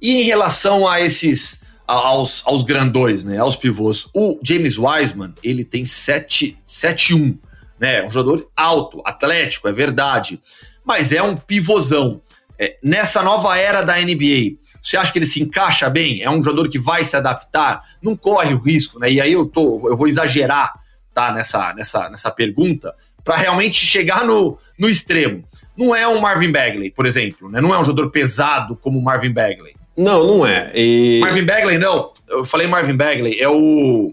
E 0.00 0.22
em 0.22 0.24
relação 0.24 0.86
a 0.86 1.00
esses 1.00 1.60
aos, 1.86 2.42
aos 2.44 2.62
grandões, 2.62 3.24
né, 3.24 3.38
aos 3.38 3.56
pivôs, 3.56 4.08
o 4.14 4.38
James 4.42 4.76
Wiseman, 4.76 5.32
ele 5.42 5.64
tem 5.64 5.84
7-1, 5.84 7.38
né, 7.80 8.06
um 8.06 8.10
jogador 8.10 8.46
alto, 8.54 9.00
atlético, 9.04 9.68
é 9.68 9.72
verdade, 9.72 10.38
mas 10.84 11.12
é 11.12 11.22
um 11.22 11.34
pivôzão. 11.34 12.20
É, 12.58 12.76
nessa 12.82 13.22
nova 13.22 13.56
era 13.56 13.82
da 13.82 13.96
NBA, 13.96 14.56
você 14.80 14.96
acha 14.96 15.12
que 15.12 15.18
ele 15.18 15.26
se 15.26 15.42
encaixa 15.42 15.88
bem? 15.88 16.22
É 16.22 16.30
um 16.30 16.42
jogador 16.42 16.68
que 16.68 16.78
vai 16.78 17.04
se 17.04 17.16
adaptar? 17.16 17.82
Não 18.02 18.16
corre 18.16 18.54
o 18.54 18.58
risco, 18.58 18.98
né? 18.98 19.10
E 19.10 19.20
aí 19.20 19.32
eu 19.32 19.46
tô, 19.46 19.88
eu 19.88 19.96
vou 19.96 20.08
exagerar, 20.08 20.72
tá, 21.14 21.32
nessa, 21.32 21.72
nessa, 21.74 22.08
nessa 22.08 22.30
pergunta, 22.30 22.94
para 23.22 23.36
realmente 23.36 23.84
chegar 23.84 24.24
no, 24.24 24.58
no 24.78 24.88
extremo 24.88 25.44
não 25.78 25.94
é 25.94 26.08
um 26.08 26.20
Marvin 26.20 26.50
Bagley, 26.50 26.90
por 26.90 27.06
exemplo, 27.06 27.48
né? 27.48 27.60
Não 27.60 27.72
é 27.72 27.78
um 27.78 27.84
jogador 27.84 28.10
pesado 28.10 28.74
como 28.74 28.98
o 28.98 29.02
Marvin 29.02 29.32
Bagley. 29.32 29.76
Não, 29.96 30.26
não 30.26 30.46
é. 30.46 30.72
E... 30.74 31.20
Marvin 31.20 31.44
Bagley, 31.44 31.78
não. 31.78 32.12
Eu 32.28 32.44
falei 32.44 32.66
Marvin 32.66 32.96
Bagley, 32.96 33.40
é 33.40 33.48
o 33.48 34.12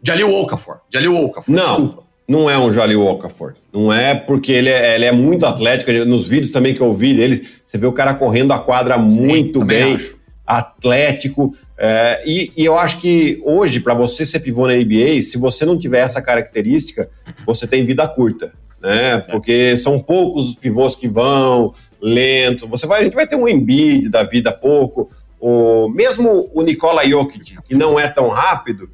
Jalil 0.00 0.32
Okafor. 0.32 0.80
Jalil 0.88 1.16
Okafor. 1.16 1.52
Não, 1.52 1.64
desculpa. 1.64 2.09
Não 2.30 2.48
é 2.48 2.56
um 2.56 2.72
Jalil 2.72 3.04
Okafor. 3.06 3.54
Não 3.72 3.92
é 3.92 4.14
porque 4.14 4.52
ele 4.52 4.68
é, 4.68 4.94
ele 4.94 5.04
é 5.04 5.12
muito 5.12 5.44
atlético. 5.44 5.90
Nos 6.04 6.28
vídeos 6.28 6.52
também 6.52 6.74
que 6.74 6.80
eu 6.80 6.94
vi 6.94 7.12
deles, 7.12 7.42
você 7.66 7.76
vê 7.76 7.86
o 7.86 7.92
cara 7.92 8.14
correndo 8.14 8.52
a 8.52 8.58
quadra 8.58 8.96
Sim, 8.96 9.20
muito 9.20 9.64
bem, 9.64 9.96
acho. 9.96 10.16
atlético. 10.46 11.54
É, 11.76 12.22
e, 12.24 12.52
e, 12.56 12.64
eu 12.64 12.78
acho 12.78 13.00
que 13.00 13.40
hoje, 13.44 13.80
para 13.80 13.94
você 13.94 14.24
ser 14.24 14.38
pivô 14.40 14.68
na 14.68 14.74
NBA, 14.74 15.22
se 15.22 15.38
você 15.38 15.64
não 15.64 15.76
tiver 15.76 16.00
essa 16.00 16.22
característica, 16.22 17.10
você 17.44 17.66
tem 17.66 17.84
vida 17.84 18.06
curta 18.06 18.52
né? 18.80 19.18
Porque 19.30 19.76
são 19.76 19.98
poucos 20.00 20.50
os 20.50 20.54
pivôs 20.54 20.96
que 20.96 21.06
vão 21.06 21.74
lento. 22.00 22.66
Você 22.66 22.86
vai, 22.86 23.00
a 23.00 23.04
gente 23.04 23.14
vai 23.14 23.26
ter 23.26 23.36
um 23.36 23.46
Embiid 23.46 24.08
da 24.08 24.22
vida 24.22 24.52
pouco. 24.52 25.10
O, 25.38 25.88
mesmo 25.88 26.50
o 26.54 26.62
Nikola 26.62 27.06
Jokic, 27.06 27.58
que 27.62 27.74
não 27.74 27.98
é 28.00 28.08
tão 28.08 28.28
rápido, 28.28 28.88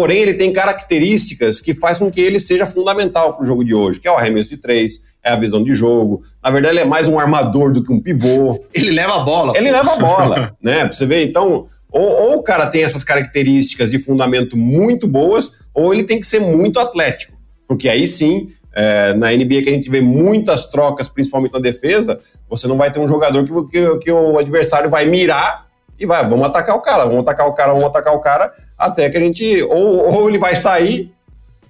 porém 0.00 0.22
ele 0.22 0.32
tem 0.32 0.50
características 0.50 1.60
que 1.60 1.74
faz 1.74 1.98
com 1.98 2.10
que 2.10 2.22
ele 2.22 2.40
seja 2.40 2.64
fundamental 2.64 3.34
para 3.34 3.42
o 3.42 3.46
jogo 3.46 3.62
de 3.62 3.74
hoje, 3.74 4.00
que 4.00 4.08
é 4.08 4.10
o 4.10 4.16
arremesso 4.16 4.48
de 4.48 4.56
três, 4.56 5.02
é 5.22 5.30
a 5.30 5.36
visão 5.36 5.62
de 5.62 5.74
jogo. 5.74 6.22
Na 6.42 6.50
verdade, 6.50 6.72
ele 6.76 6.80
é 6.80 6.84
mais 6.86 7.06
um 7.06 7.18
armador 7.18 7.70
do 7.70 7.84
que 7.84 7.92
um 7.92 8.00
pivô. 8.00 8.64
Ele 8.72 8.92
leva 8.92 9.16
a 9.16 9.18
bola. 9.18 9.52
Ele 9.54 9.66
pô. 9.66 9.76
leva 9.76 9.92
a 9.92 9.96
bola, 9.96 10.56
né? 10.62 10.86
Pra 10.86 10.94
você 10.94 11.04
ver, 11.04 11.22
então, 11.22 11.66
ou, 11.92 12.02
ou, 12.02 12.38
o 12.38 12.42
cara 12.42 12.68
tem 12.68 12.82
essas 12.82 13.04
características 13.04 13.90
de 13.90 13.98
fundamento 13.98 14.56
muito 14.56 15.06
boas, 15.06 15.52
ou 15.74 15.92
ele 15.92 16.04
tem 16.04 16.18
que 16.18 16.26
ser 16.26 16.40
muito 16.40 16.80
atlético, 16.80 17.38
porque 17.68 17.86
aí 17.86 18.08
sim 18.08 18.48
é, 18.74 19.12
na 19.12 19.30
NBA 19.32 19.60
que 19.62 19.68
a 19.68 19.72
gente 19.72 19.90
vê 19.90 20.00
muitas 20.00 20.64
trocas, 20.70 21.10
principalmente 21.10 21.52
na 21.52 21.60
defesa, 21.60 22.20
você 22.48 22.66
não 22.66 22.78
vai 22.78 22.90
ter 22.90 23.00
um 23.00 23.08
jogador 23.08 23.44
que, 23.44 23.70
que, 23.70 23.98
que, 23.98 24.10
o 24.10 24.38
adversário 24.38 24.88
vai 24.88 25.04
mirar 25.04 25.66
e 25.98 26.06
vai, 26.06 26.26
vamos 26.26 26.46
atacar 26.46 26.74
o 26.74 26.80
cara, 26.80 27.04
vamos 27.04 27.20
atacar 27.20 27.46
o 27.46 27.52
cara, 27.52 27.72
vamos 27.72 27.84
atacar 27.84 28.14
o 28.14 28.20
cara, 28.20 28.50
até 28.80 29.10
que 29.10 29.16
a 29.16 29.20
gente, 29.20 29.62
ou, 29.62 30.12
ou 30.12 30.28
ele 30.28 30.38
vai 30.38 30.56
sair, 30.56 31.12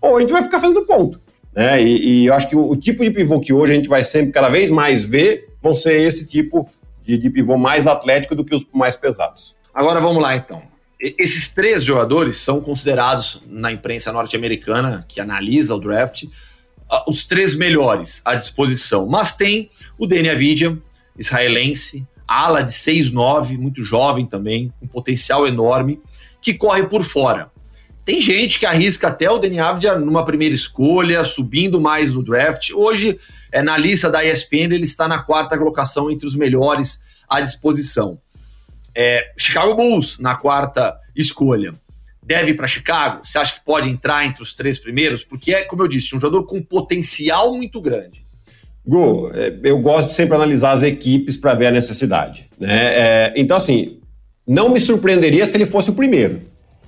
ou 0.01 0.17
a 0.17 0.21
gente 0.21 0.33
vai 0.33 0.43
ficar 0.43 0.61
fazendo 0.61 0.87
ponto. 0.87 1.21
Né? 1.55 1.83
E, 1.83 2.23
e 2.23 2.27
eu 2.27 2.35
acho 2.35 2.49
que 2.49 2.55
o, 2.55 2.71
o, 2.71 2.77
tipo 2.77 3.03
de 3.03 3.11
pivô 3.11 3.41
que 3.41 3.53
hoje 3.53 3.73
a 3.73 3.75
gente 3.75 3.89
vai 3.89 4.05
sempre 4.05 4.33
cada 4.33 4.49
vez 4.49 4.71
mais 4.71 5.05
ver 5.05 5.49
vão 5.61 5.75
ser 5.75 6.01
esse 6.01 6.27
tipo 6.27 6.71
de, 7.03 7.19
de 7.19 7.29
pivô 7.29 7.57
mais 7.57 7.89
atlético 7.89 8.37
do 8.37 8.45
que 8.45 8.55
os 8.55 8.65
mais 8.73 8.97
pesados. 8.97 9.57
Agora 9.75 10.01
vamos 10.01 10.23
lá 10.23 10.37
então. 10.37 10.63
Esses 11.01 11.49
três 11.49 11.83
jogadores 11.83 12.37
são 12.37 12.61
considerados 12.61 13.43
na 13.49 13.73
imprensa 13.73 14.13
norte-americana 14.13 15.05
que 15.09 15.21
analisa 15.21 15.75
o 15.75 15.81
draft 15.81 16.25
os 17.07 17.25
três 17.25 17.55
melhores 17.55 18.21
à 18.25 18.35
disposição. 18.35 19.07
Mas 19.07 19.33
tem 19.33 19.71
o 19.99 20.07
Deni 20.07 20.29
Avidia, 20.29 20.77
israelense, 21.17 22.07
ala 22.27 22.63
de 22.63 22.73
6'9", 22.73 23.57
muito 23.59 23.85
jovem 23.85 24.27
também, 24.27 24.73
com 24.79 24.87
potencial 24.87 25.47
enorme, 25.47 26.01
que 26.41 26.55
corre 26.55 26.85
por 26.85 27.05
fora. 27.05 27.51
Tem 28.05 28.21
gente 28.21 28.59
que 28.59 28.67
arrisca 28.67 29.09
até 29.09 29.31
o 29.31 29.39
Deni 29.39 29.61
Avdia 29.61 29.97
numa 29.99 30.25
primeira 30.25 30.55
escolha, 30.55 31.23
subindo 31.25 31.81
mais 31.81 32.15
no 32.15 32.23
draft. 32.23 32.71
Hoje, 32.73 33.19
é, 33.53 33.63
na 33.63 33.77
lista 33.77 34.11
da 34.11 34.25
ESPN, 34.25 34.75
ele 34.75 34.85
está 34.85 35.07
na 35.07 35.19
quarta 35.19 35.57
colocação 35.57 36.11
entre 36.11 36.27
os 36.27 36.35
melhores 36.35 37.01
à 37.29 37.41
disposição. 37.41 38.19
É, 38.95 39.33
Chicago 39.37 39.75
Bulls 39.75 40.19
na 40.19 40.35
quarta 40.35 40.99
escolha 41.15 41.75
deve 42.23 42.53
ir 42.53 42.55
para 42.55 42.67
Chicago? 42.67 43.21
Você 43.25 43.39
acha 43.39 43.55
que 43.55 43.65
pode 43.65 43.89
entrar 43.89 44.25
entre 44.25 44.43
os 44.43 44.55
três 44.55 44.79
primeiros? 44.79 45.25
Porque 45.25 45.55
é, 45.55 45.63
como 45.63 45.83
eu 45.83 45.89
disse, 45.89 46.15
um 46.15 46.21
jogador 46.21 46.45
com 46.45 46.63
potencial 46.63 47.55
muito 47.57 47.81
grande. 47.81 48.25
Gu, 48.87 49.31
é, 49.35 49.59
eu 49.65 49.79
gosto 49.79 50.09
de 50.09 50.15
sempre 50.15 50.35
analisar 50.35 50.73
as 50.73 50.83
equipes 50.83 51.37
para 51.37 51.55
ver 51.55 51.67
a 51.67 51.71
necessidade. 51.71 52.49
Né? 52.59 52.69
É, 52.71 53.35
então, 53.37 53.57
assim, 53.57 54.00
não 54.51 54.69
me 54.69 54.81
surpreenderia 54.81 55.47
se 55.47 55.57
ele 55.57 55.65
fosse 55.65 55.91
o 55.91 55.93
primeiro. 55.95 56.43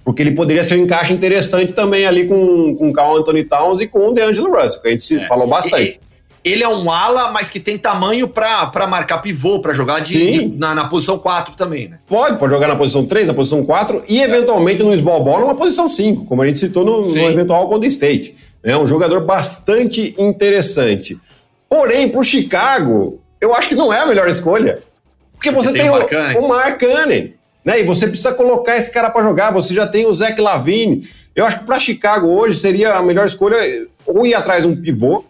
Porque 0.05 0.21
ele 0.21 0.33
poderia 0.33 0.65
ser 0.65 0.75
um 0.75 0.83
encaixe 0.83 1.13
interessante 1.13 1.73
também 1.73 2.05
ali 2.05 2.27
com, 2.27 2.75
com 2.75 2.91
o 2.91 2.93
Carl 2.93 3.19
Anthony 3.19 3.45
Towns 3.45 3.81
e 3.81 3.87
com 3.87 4.09
o 4.09 4.13
DeAngelo 4.13 4.51
Russell, 4.51 4.83
que 4.83 4.89
a 4.89 4.91
gente 4.91 5.17
é. 5.17 5.29
falou 5.29 5.47
bastante. 5.47 6.01
E, 6.45 6.51
ele 6.51 6.65
é 6.65 6.69
um 6.69 6.91
ala, 6.91 7.31
mas 7.31 7.51
que 7.51 7.61
tem 7.61 7.79
tamanho 7.79 8.27
para 8.27 8.85
marcar 8.89 9.19
pivô, 9.19 9.61
para 9.61 9.73
jogar 9.73 10.01
de, 10.01 10.33
de, 10.33 10.59
na, 10.59 10.75
na, 10.75 10.89
posição 10.89 11.17
4 11.17 11.55
também, 11.55 11.87
né? 11.87 12.01
Pode, 12.09 12.37
pode 12.37 12.53
jogar 12.53 12.67
na 12.67 12.75
posição 12.75 13.07
3, 13.07 13.29
na 13.29 13.35
posição 13.35 13.65
4 13.65 14.03
e, 14.09 14.21
eventualmente, 14.21 14.83
no 14.83 14.93
small 14.99 15.23
ball, 15.23 15.39
numa 15.39 15.55
posição 15.55 15.89
5, 15.89 16.25
como 16.25 16.43
a 16.43 16.47
gente 16.49 16.59
citou 16.59 16.85
no, 16.85 17.09
no 17.09 17.17
eventual 17.17 17.69
Golden 17.69 17.89
State. 17.89 18.35
É 18.65 18.77
um 18.77 18.89
jogador 18.89 19.25
bastante 19.25 20.17
interessante. 20.19 21.17
Porém, 21.69 22.09
para 22.09 22.21
o 22.21 22.25
Chicago, 22.25 23.21
eu 23.41 23.55
acho 23.55 23.69
que 23.69 23.77
não 23.77 23.93
é 23.93 24.01
a 24.01 24.07
melhor 24.07 24.29
escolha. 24.29 24.83
Porque 25.35 25.53
você, 25.53 25.73
tem, 25.73 25.83
tem, 25.83 25.91
o, 25.91 26.41
o 26.41 26.49
Mark 26.49 26.81
Cannon, 26.81 27.29
né? 27.65 27.81
E 27.81 27.83
você 27.83 28.07
precisa 28.07 28.33
colocar 28.33 28.77
esse 28.77 28.91
cara 28.91 29.11
para 29.11 29.23
jogar. 29.23 29.53
Você 29.53 29.73
já 29.75 29.87
tem 29.87 30.07
o 30.07 30.15
Zach 30.15 30.41
Lavine. 30.41 31.09
Eu 31.35 31.47
acho 31.47 31.61
que 31.61 31.65
para 31.65 31.79
Chicago 31.79 32.29
hoje 32.29 32.59
seria 32.59 32.95
a 32.95 33.03
melhor 33.03 33.27
escolha 33.27 33.57
ou 34.07 34.27
ir 34.27 34.35
atrás 34.35 34.65
de 34.65 34.69
um 34.69 34.81
pivô, 34.81 35.25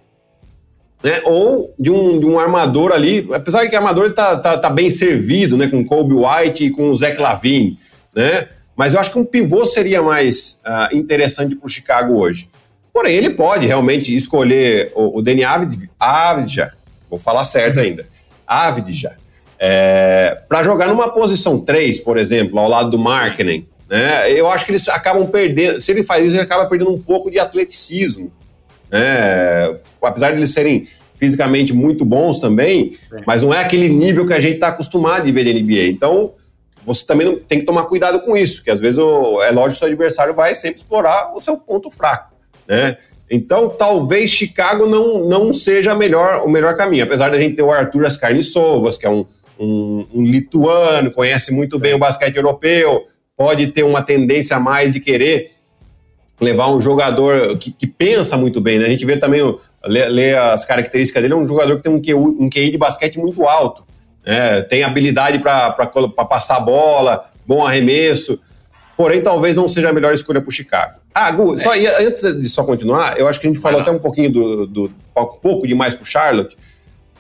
né? 1.02 1.20
Ou 1.24 1.74
de 1.78 1.90
um, 1.90 2.18
de 2.18 2.26
um 2.26 2.38
armador 2.38 2.92
ali, 2.92 3.28
apesar 3.32 3.66
que 3.68 3.74
o 3.74 3.78
armador 3.78 4.10
está 4.10 4.36
tá, 4.38 4.58
tá, 4.58 4.70
bem 4.70 4.90
servido, 4.90 5.56
né? 5.56 5.68
Com 5.68 5.84
Kobe 5.84 6.14
White 6.14 6.66
e 6.66 6.70
com 6.70 6.90
o 6.90 6.94
Zach 6.94 7.18
Lavine, 7.20 7.78
né? 8.14 8.48
Mas 8.74 8.94
eu 8.94 9.00
acho 9.00 9.12
que 9.12 9.18
um 9.18 9.24
pivô 9.24 9.66
seria 9.66 10.02
mais 10.02 10.58
uh, 10.64 10.96
interessante 10.96 11.54
para 11.54 11.66
o 11.66 11.70
Chicago 11.70 12.18
hoje. 12.18 12.48
Porém, 12.92 13.14
ele 13.14 13.30
pode 13.30 13.66
realmente 13.66 14.14
escolher 14.14 14.92
o, 14.94 15.18
o 15.18 15.22
Danny 15.22 15.44
Avdija, 15.44 16.72
vou 17.08 17.18
falar 17.18 17.44
certo 17.44 17.80
ainda, 17.80 18.06
Avdija, 18.46 19.16
é, 19.64 20.38
para 20.48 20.64
jogar 20.64 20.88
numa 20.88 21.09
posição 21.11 21.57
3, 21.57 22.01
por 22.01 22.18
exemplo, 22.18 22.59
ao 22.59 22.68
lado 22.68 22.90
do 22.90 22.98
Markkinen. 22.98 23.64
Né? 23.88 24.33
Eu 24.33 24.51
acho 24.51 24.64
que 24.64 24.72
eles 24.72 24.88
acabam 24.88 25.25
perdendo, 25.29 25.81
se 25.81 25.92
ele 25.92 26.03
faz 26.03 26.25
isso, 26.25 26.35
ele 26.35 26.42
acaba 26.42 26.66
perdendo 26.66 26.90
um 26.90 27.01
pouco 27.01 27.31
de 27.31 27.38
atleticismo. 27.38 28.33
Né? 28.90 29.79
Apesar 30.03 30.33
de 30.33 30.38
eles 30.38 30.51
serem 30.51 30.88
fisicamente 31.14 31.72
muito 31.72 32.05
bons 32.05 32.40
também, 32.40 32.98
é. 33.12 33.22
mas 33.25 33.44
não 33.44 33.55
é 33.55 33.61
aquele 33.61 33.88
nível 33.88 34.27
que 34.27 34.33
a 34.33 34.40
gente 34.40 34.55
está 34.55 34.68
acostumado 34.68 35.25
de 35.25 35.31
ver 35.31 35.44
de 35.44 35.62
NBA. 35.62 35.87
Então, 35.87 36.33
você 36.85 37.07
também 37.07 37.38
tem 37.48 37.61
que 37.61 37.64
tomar 37.64 37.85
cuidado 37.85 38.18
com 38.22 38.37
isso, 38.37 38.64
que 38.64 38.70
às 38.70 38.81
vezes 38.81 38.98
o, 38.98 39.40
é 39.42 39.53
lógico 39.53 39.70
que 39.70 39.77
o 39.77 39.79
seu 39.79 39.88
adversário 39.88 40.35
vai 40.35 40.57
sempre 40.57 40.81
explorar 40.81 41.33
o 41.37 41.40
seu 41.40 41.57
ponto 41.57 41.88
fraco 41.88 42.33
né? 42.66 42.96
Então, 43.31 43.68
talvez 43.68 44.31
Chicago 44.31 44.87
não, 44.87 45.27
não 45.29 45.55
seja 45.55 45.94
melhor, 45.94 46.44
o 46.44 46.51
melhor 46.51 46.77
caminho, 46.77 47.05
apesar 47.05 47.31
da 47.31 47.38
gente 47.38 47.57
ter 47.57 47.62
o 47.62 47.70
Arthur 47.70 48.05
Ascarnissovas, 48.05 48.98
que 48.98 49.07
é 49.07 49.11
um, 49.11 49.25
um, 49.62 50.07
um, 50.12 50.25
lituano, 50.25 51.11
conhece 51.12 51.53
muito 51.53 51.79
bem 51.79 51.94
o 51.94 51.98
basquete 51.98 52.37
europeu, 52.37 53.07
pode 53.37 53.68
ter 53.68 53.85
uma 53.85 54.03
tendência 54.03 54.57
a 54.57 54.61
mais 54.61 54.92
de 54.92 55.01
querer 55.01 55.53
levar 56.40 56.68
um 56.68 56.81
jogador 56.81 57.57
que, 57.57 57.70
que 57.70 57.87
pensa 57.87 58.37
muito 58.37 58.61
bem, 58.61 58.79
né? 58.79 58.87
A 58.87 58.90
gente 58.90 59.07
vê 59.07 59.16
também, 59.16 59.40
lê, 59.85 60.35
as 60.35 60.64
características 60.64 61.22
dele, 61.22 61.35
é 61.35 61.37
um 61.37 61.46
jogador 61.46 61.77
que 61.77 61.83
tem 61.85 61.92
um 61.92 62.03
QI, 62.03 62.14
um 62.14 62.51
QI 62.51 62.72
de 62.72 62.79
basquete 62.79 63.18
muito 63.18 63.46
alto, 63.46 63.85
né? 64.27 64.62
tem 64.62 64.83
habilidade 64.83 65.38
para 65.38 65.70
passar 66.29 66.57
a 66.57 66.61
bola, 66.61 67.31
bom 67.46 67.64
arremesso, 67.64 68.40
porém 68.96 69.20
talvez 69.20 69.55
não 69.55 69.68
seja 69.68 69.90
a 69.90 69.92
melhor 69.92 70.12
escolha 70.12 70.40
para 70.40 70.48
o 70.48 70.53
Chicago. 70.53 70.94
Ah, 71.14 71.31
Gu, 71.31 71.59
só, 71.59 71.75
é. 71.75 72.05
antes 72.05 72.22
de 72.37 72.48
só 72.48 72.64
continuar, 72.64 73.18
eu 73.18 73.29
acho 73.29 73.38
que 73.38 73.46
a 73.46 73.51
gente 73.51 73.61
falou 73.61 73.81
até 73.81 73.90
um 73.92 73.98
pouquinho 73.98 74.33
do, 74.33 74.66
do 74.66 74.92
um 75.16 75.27
pouco 75.40 75.68
demais 75.68 75.94
pro 75.94 76.05
Charlotte. 76.05 76.57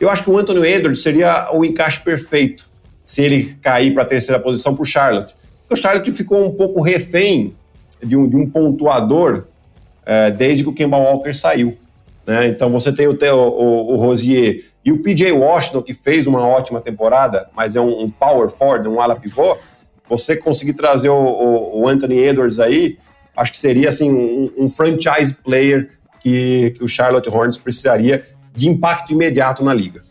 Eu 0.02 0.10
acho 0.10 0.24
que 0.24 0.30
o 0.30 0.36
Anthony 0.36 0.66
Edwards 0.66 1.00
seria 1.00 1.48
o 1.52 1.64
encaixe 1.64 2.00
perfeito 2.00 2.68
se 3.04 3.22
ele 3.22 3.56
cair 3.62 3.94
para 3.94 4.02
a 4.02 4.06
terceira 4.06 4.42
posição 4.42 4.74
pro 4.74 4.84
Charlotte. 4.84 5.32
Porque 5.60 5.74
o 5.74 5.76
Charlotte 5.80 6.10
ficou 6.10 6.44
um 6.44 6.50
pouco 6.50 6.82
refém 6.82 7.54
de 8.02 8.16
um, 8.16 8.28
de 8.28 8.34
um 8.34 8.50
pontuador 8.50 9.44
é, 10.04 10.32
desde 10.32 10.64
que 10.64 10.70
o 10.70 10.74
Kemba 10.74 10.96
Walker 10.96 11.32
saiu. 11.32 11.76
Né? 12.26 12.48
Então 12.48 12.68
você 12.68 12.90
tem 12.90 13.06
o, 13.06 13.12
o, 13.12 13.92
o, 13.92 13.96
Rosier 13.96 14.64
e 14.84 14.90
o 14.90 15.00
PJ 15.04 15.30
Washington, 15.30 15.82
que 15.82 15.94
fez 15.94 16.26
uma 16.26 16.44
ótima 16.44 16.80
temporada, 16.80 17.48
mas 17.54 17.76
é 17.76 17.80
um, 17.80 18.02
um 18.02 18.10
power 18.10 18.50
forward, 18.50 18.88
um 18.88 19.00
ala 19.00 19.14
pivô. 19.14 19.56
Você 20.08 20.36
conseguir 20.36 20.72
trazer 20.72 21.10
o, 21.10 21.70
o 21.74 21.86
Anthony 21.86 22.18
Edwards 22.18 22.58
aí, 22.58 22.98
acho 23.36 23.52
que 23.52 23.58
seria 23.58 23.88
assim 23.88 24.10
um, 24.10 24.50
um 24.64 24.68
franchise 24.68 25.32
player 25.32 25.90
que, 26.18 26.74
que 26.76 26.82
o 26.82 26.88
Charlotte 26.88 27.28
Hornets 27.28 27.56
precisaria 27.56 28.24
de 28.54 28.68
impacto 28.68 29.12
imediato 29.12 29.64
na 29.64 29.72
liga. 29.72 30.02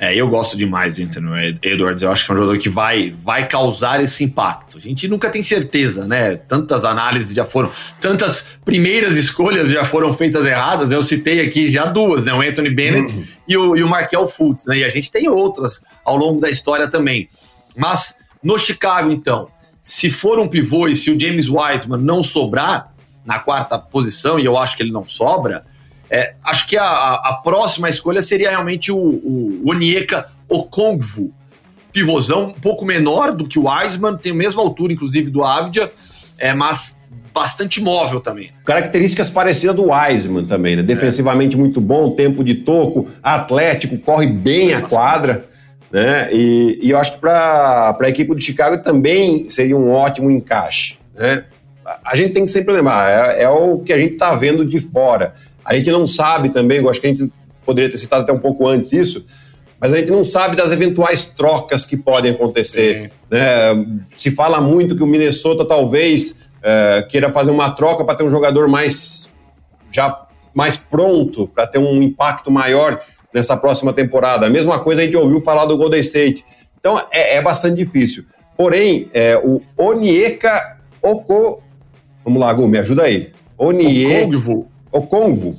É, 0.00 0.14
eu 0.14 0.26
gosto 0.28 0.56
demais 0.56 0.96
do 0.96 1.02
Anthony 1.02 1.58
Edwards. 1.60 2.02
Eu 2.02 2.10
acho 2.10 2.24
que 2.24 2.32
é 2.32 2.34
um 2.34 2.38
jogador 2.38 2.58
que 2.58 2.70
vai, 2.70 3.14
vai 3.22 3.46
causar 3.46 4.02
esse 4.02 4.24
impacto. 4.24 4.78
A 4.78 4.80
gente 4.80 5.06
nunca 5.06 5.28
tem 5.28 5.42
certeza, 5.42 6.06
né? 6.06 6.36
Tantas 6.36 6.86
análises 6.86 7.34
já 7.34 7.44
foram, 7.44 7.70
tantas 8.00 8.42
primeiras 8.64 9.18
escolhas 9.18 9.68
já 9.68 9.84
foram 9.84 10.10
feitas 10.14 10.46
erradas. 10.46 10.90
Eu 10.90 11.02
citei 11.02 11.42
aqui 11.42 11.68
já 11.68 11.84
duas, 11.84 12.24
né? 12.24 12.32
O 12.32 12.40
Anthony 12.40 12.70
Bennett 12.70 13.12
uhum. 13.12 13.24
e, 13.46 13.56
o, 13.58 13.76
e 13.76 13.82
o 13.82 13.88
Markel 13.88 14.26
Fultz, 14.26 14.64
né? 14.64 14.78
E 14.78 14.84
a 14.84 14.88
gente 14.88 15.12
tem 15.12 15.28
outras 15.28 15.82
ao 16.02 16.16
longo 16.16 16.40
da 16.40 16.48
história 16.48 16.88
também. 16.88 17.28
Mas 17.76 18.14
no 18.42 18.56
Chicago, 18.56 19.10
então, 19.10 19.48
se 19.82 20.10
for 20.10 20.38
um 20.38 20.48
pivô 20.48 20.88
e 20.88 20.96
se 20.96 21.10
o 21.10 21.20
James 21.20 21.46
Wiseman 21.46 22.00
não 22.00 22.22
sobrar 22.22 22.94
na 23.22 23.38
quarta 23.38 23.78
posição, 23.78 24.38
e 24.38 24.46
eu 24.46 24.56
acho 24.56 24.78
que 24.78 24.82
ele 24.82 24.92
não 24.92 25.06
sobra, 25.06 25.62
é, 26.10 26.34
acho 26.42 26.66
que 26.66 26.76
a, 26.76 26.84
a, 26.84 27.40
próxima 27.42 27.88
escolha 27.88 28.20
seria 28.20 28.50
realmente 28.50 28.90
o, 28.90 28.96
o 28.98 29.62
Onyeka 29.70 30.26
Okongwu, 30.48 31.32
pivôzão 31.92 32.46
um 32.46 32.52
pouco 32.52 32.84
menor 32.84 33.32
do 33.32 33.46
que 33.46 33.58
o 33.58 33.68
Wiseman, 33.68 34.16
tem 34.16 34.32
a 34.32 34.34
mesma 34.34 34.60
altura, 34.60 34.92
inclusive, 34.92 35.30
do 35.30 35.44
Avdia, 35.44 35.92
é, 36.36 36.52
mas 36.52 36.98
bastante 37.32 37.80
móvel 37.80 38.20
também. 38.20 38.50
Características 38.64 39.30
parecidas 39.30 39.76
do 39.76 39.92
Wiseman 39.92 40.46
também, 40.46 40.74
né? 40.74 40.82
Defensivamente 40.82 41.54
é. 41.54 41.58
muito 41.58 41.80
bom, 41.80 42.10
tempo 42.10 42.42
de 42.42 42.54
toco, 42.54 43.08
atlético, 43.22 43.96
corre 43.98 44.26
bem 44.26 44.74
a 44.74 44.82
quadra. 44.82 45.48
Né? 45.92 46.28
E, 46.32 46.80
e 46.82 46.90
eu 46.90 46.98
acho 46.98 47.14
que 47.14 47.18
para 47.18 47.96
a 48.00 48.08
equipe 48.08 48.34
do 48.34 48.40
Chicago 48.40 48.82
também 48.82 49.48
seria 49.48 49.76
um 49.76 49.90
ótimo 49.90 50.30
encaixe. 50.30 50.98
Né? 51.14 51.44
A 52.04 52.14
gente 52.16 52.32
tem 52.32 52.44
que 52.44 52.50
sempre 52.50 52.72
lembrar, 52.72 53.36
é, 53.36 53.42
é 53.42 53.48
o 53.48 53.78
que 53.78 53.92
a 53.92 53.98
gente 53.98 54.14
está 54.14 54.34
vendo 54.34 54.64
de 54.64 54.80
fora. 54.80 55.34
A 55.64 55.74
gente 55.74 55.90
não 55.90 56.06
sabe 56.06 56.50
também, 56.50 56.78
eu 56.78 56.88
acho 56.88 57.00
que 57.00 57.06
a 57.06 57.10
gente 57.10 57.32
poderia 57.64 57.90
ter 57.90 57.98
citado 57.98 58.22
até 58.22 58.32
um 58.32 58.38
pouco 58.38 58.66
antes 58.66 58.92
isso, 58.92 59.24
mas 59.80 59.92
a 59.92 59.98
gente 59.98 60.10
não 60.10 60.22
sabe 60.22 60.56
das 60.56 60.72
eventuais 60.72 61.24
trocas 61.24 61.86
que 61.86 61.96
podem 61.96 62.32
acontecer. 62.32 63.12
Né? 63.30 63.40
Se 64.16 64.30
fala 64.30 64.60
muito 64.60 64.96
que 64.96 65.02
o 65.02 65.06
Minnesota 65.06 65.64
talvez 65.64 66.38
é, 66.62 67.06
queira 67.08 67.30
fazer 67.30 67.50
uma 67.50 67.70
troca 67.70 68.04
para 68.04 68.14
ter 68.14 68.24
um 68.24 68.30
jogador 68.30 68.68
mais 68.68 69.30
já 69.90 70.26
mais 70.52 70.76
pronto, 70.76 71.46
para 71.46 71.66
ter 71.66 71.78
um 71.78 72.02
impacto 72.02 72.50
maior 72.50 73.00
nessa 73.32 73.56
próxima 73.56 73.92
temporada. 73.92 74.46
A 74.46 74.50
mesma 74.50 74.80
coisa 74.80 75.00
a 75.00 75.04
gente 75.04 75.16
ouviu 75.16 75.40
falar 75.40 75.64
do 75.64 75.76
Golden 75.76 76.00
State. 76.00 76.44
Então 76.78 76.98
é, 77.10 77.36
é 77.36 77.42
bastante 77.42 77.76
difícil. 77.76 78.24
Porém, 78.56 79.08
é, 79.14 79.36
o 79.38 79.60
Onieka 79.76 80.78
Oko. 81.00 81.62
Vamos 82.24 82.40
lá, 82.40 82.52
Gu, 82.52 82.68
me 82.68 82.78
ajuda 82.78 83.04
aí. 83.04 83.32
Onieka 83.56 84.66
Okongwu. 84.92 85.56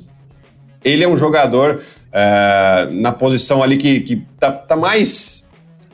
Ele 0.84 1.04
é 1.04 1.08
um 1.08 1.16
jogador 1.16 1.82
é, 2.12 2.88
na 2.90 3.12
posição 3.12 3.62
ali 3.62 3.76
que, 3.76 4.00
que 4.00 4.22
tá, 4.38 4.50
tá, 4.50 4.76
mais 4.76 5.46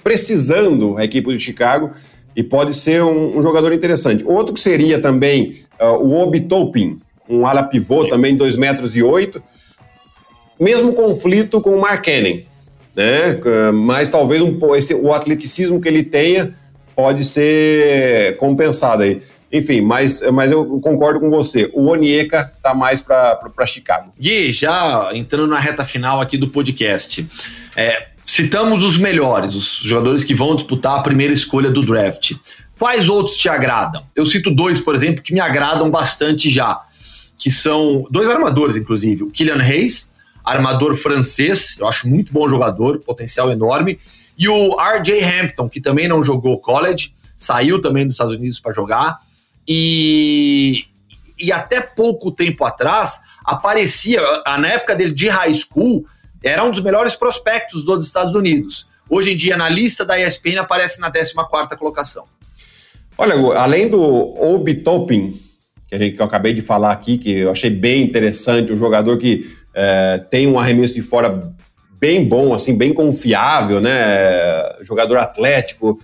precisando 0.03 0.97
a 0.97 1.05
equipe 1.05 1.37
de 1.37 1.43
Chicago 1.43 1.91
e 2.35 2.43
pode 2.43 2.75
ser 2.75 3.03
um, 3.03 3.39
um 3.39 3.43
jogador 3.43 3.73
interessante. 3.73 4.25
Outro 4.27 4.55
que 4.55 4.61
seria 4.61 5.01
também 5.01 5.63
uh, 5.81 5.97
o 5.97 6.15
Obi 6.15 6.41
Topin, 6.41 7.01
um 7.29 7.47
ala 7.47 7.63
pivô 7.63 8.07
também, 8.07 8.37
2 8.37 8.57
metros 8.57 8.97
e 8.97 9.03
8 9.03 9.43
mesmo 10.59 10.93
conflito 10.93 11.61
com 11.61 11.71
o 11.71 11.81
Mark 11.81 12.05
Cannon, 12.05 12.41
né? 12.95 13.39
Mas 13.73 14.09
talvez 14.09 14.43
um, 14.43 14.75
esse, 14.75 14.95
o 14.95 15.13
atleticismo 15.13 15.81
que 15.81 15.89
ele 15.89 16.03
tenha 16.03 16.55
pode 16.97 17.25
ser 17.25 18.37
compensado 18.39 19.05
aí. 19.05 19.23
Enfim, 19.51 19.81
mas, 19.81 20.21
mas 20.33 20.53
eu 20.53 20.65
concordo 20.81 21.21
com 21.21 21.31
você. 21.31 21.71
O 21.73 21.87
Onieka 21.89 22.53
tá 22.63 22.75
mais 22.75 23.01
para 23.01 23.67
Chicago. 23.67 24.13
Gui, 24.19 24.53
já 24.53 25.11
entrando 25.15 25.47
na 25.47 25.59
reta 25.59 25.85
final 25.85 26.21
aqui 26.21 26.37
do 26.37 26.49
podcast, 26.49 27.27
é, 27.75 28.09
citamos 28.25 28.83
os 28.83 28.99
melhores, 28.99 29.55
os 29.55 29.81
jogadores 29.83 30.23
que 30.23 30.35
vão 30.35 30.55
disputar 30.55 30.99
a 30.99 31.03
primeira 31.03 31.33
escolha 31.33 31.71
do 31.71 31.83
draft. 31.83 32.33
Quais 32.79 33.09
outros 33.09 33.37
te 33.37 33.49
agradam? 33.49 34.05
Eu 34.15 34.27
cito 34.27 34.51
dois, 34.51 34.79
por 34.79 34.95
exemplo, 34.95 35.23
que 35.23 35.33
me 35.33 35.41
agradam 35.41 35.91
bastante 35.91 36.51
já, 36.51 36.83
que 37.37 37.51
são 37.51 38.05
dois 38.11 38.29
armadores, 38.29 38.77
inclusive, 38.77 39.25
o 39.25 39.31
Killian 39.31 39.61
Hayes 39.61 40.09
armador 40.49 40.97
francês, 40.97 41.77
eu 41.79 41.87
acho 41.87 42.09
muito 42.09 42.33
bom 42.33 42.49
jogador, 42.49 42.99
potencial 43.01 43.51
enorme. 43.51 43.99
E 44.37 44.49
o 44.49 44.77
RJ 44.81 45.23
Hampton, 45.23 45.69
que 45.69 45.81
também 45.81 46.09
não 46.09 46.25
jogou 46.25 46.59
college, 46.61 47.15
saiu 47.37 47.81
também 47.81 48.07
dos 48.07 48.15
Estados 48.15 48.35
Unidos 48.35 48.59
para 48.59 48.73
jogar. 48.73 49.19
E, 49.69 50.87
e 51.39 51.53
até 51.53 51.81
pouco 51.81 52.33
tempo 52.33 52.65
atrás 52.65 53.21
aparecia, 53.45 54.23
na 54.47 54.69
época 54.69 54.97
dele 54.97 55.13
de 55.13 55.29
high 55.29 55.53
school, 55.53 56.07
era 56.43 56.65
um 56.65 56.71
dos 56.71 56.81
melhores 56.81 57.15
prospectos 57.15 57.85
dos 57.85 58.07
Estados 58.07 58.35
Unidos. 58.35 58.89
Hoje 59.11 59.33
em 59.33 59.37
dia, 59.37 59.57
na 59.57 59.69
lista 59.69 60.05
da 60.05 60.19
ESPN, 60.19 60.59
aparece 60.59 61.01
na 61.01 61.11
14 61.11 61.77
colocação. 61.77 62.25
Olha, 63.17 63.35
além 63.59 63.89
do 63.89 64.01
Obi 64.01 64.75
que, 65.89 66.11
que 66.13 66.21
eu 66.21 66.27
acabei 66.27 66.53
de 66.53 66.61
falar 66.61 66.93
aqui, 66.93 67.19
que 67.19 67.39
eu 67.39 67.51
achei 67.51 67.71
bem 67.71 68.03
interessante, 68.03 68.73
um 68.73 68.77
jogador 68.77 69.19
que 69.19 69.51
é, 69.75 70.19
tem 70.31 70.47
um 70.47 70.59
arremesso 70.59 70.95
de 70.95 71.03
fora 71.03 71.53
bem 71.99 72.25
bom, 72.25 72.55
assim, 72.55 72.77
bem 72.77 72.93
confiável, 72.93 73.81
né? 73.81 74.77
Jogador 74.83 75.17
atlético, 75.17 75.99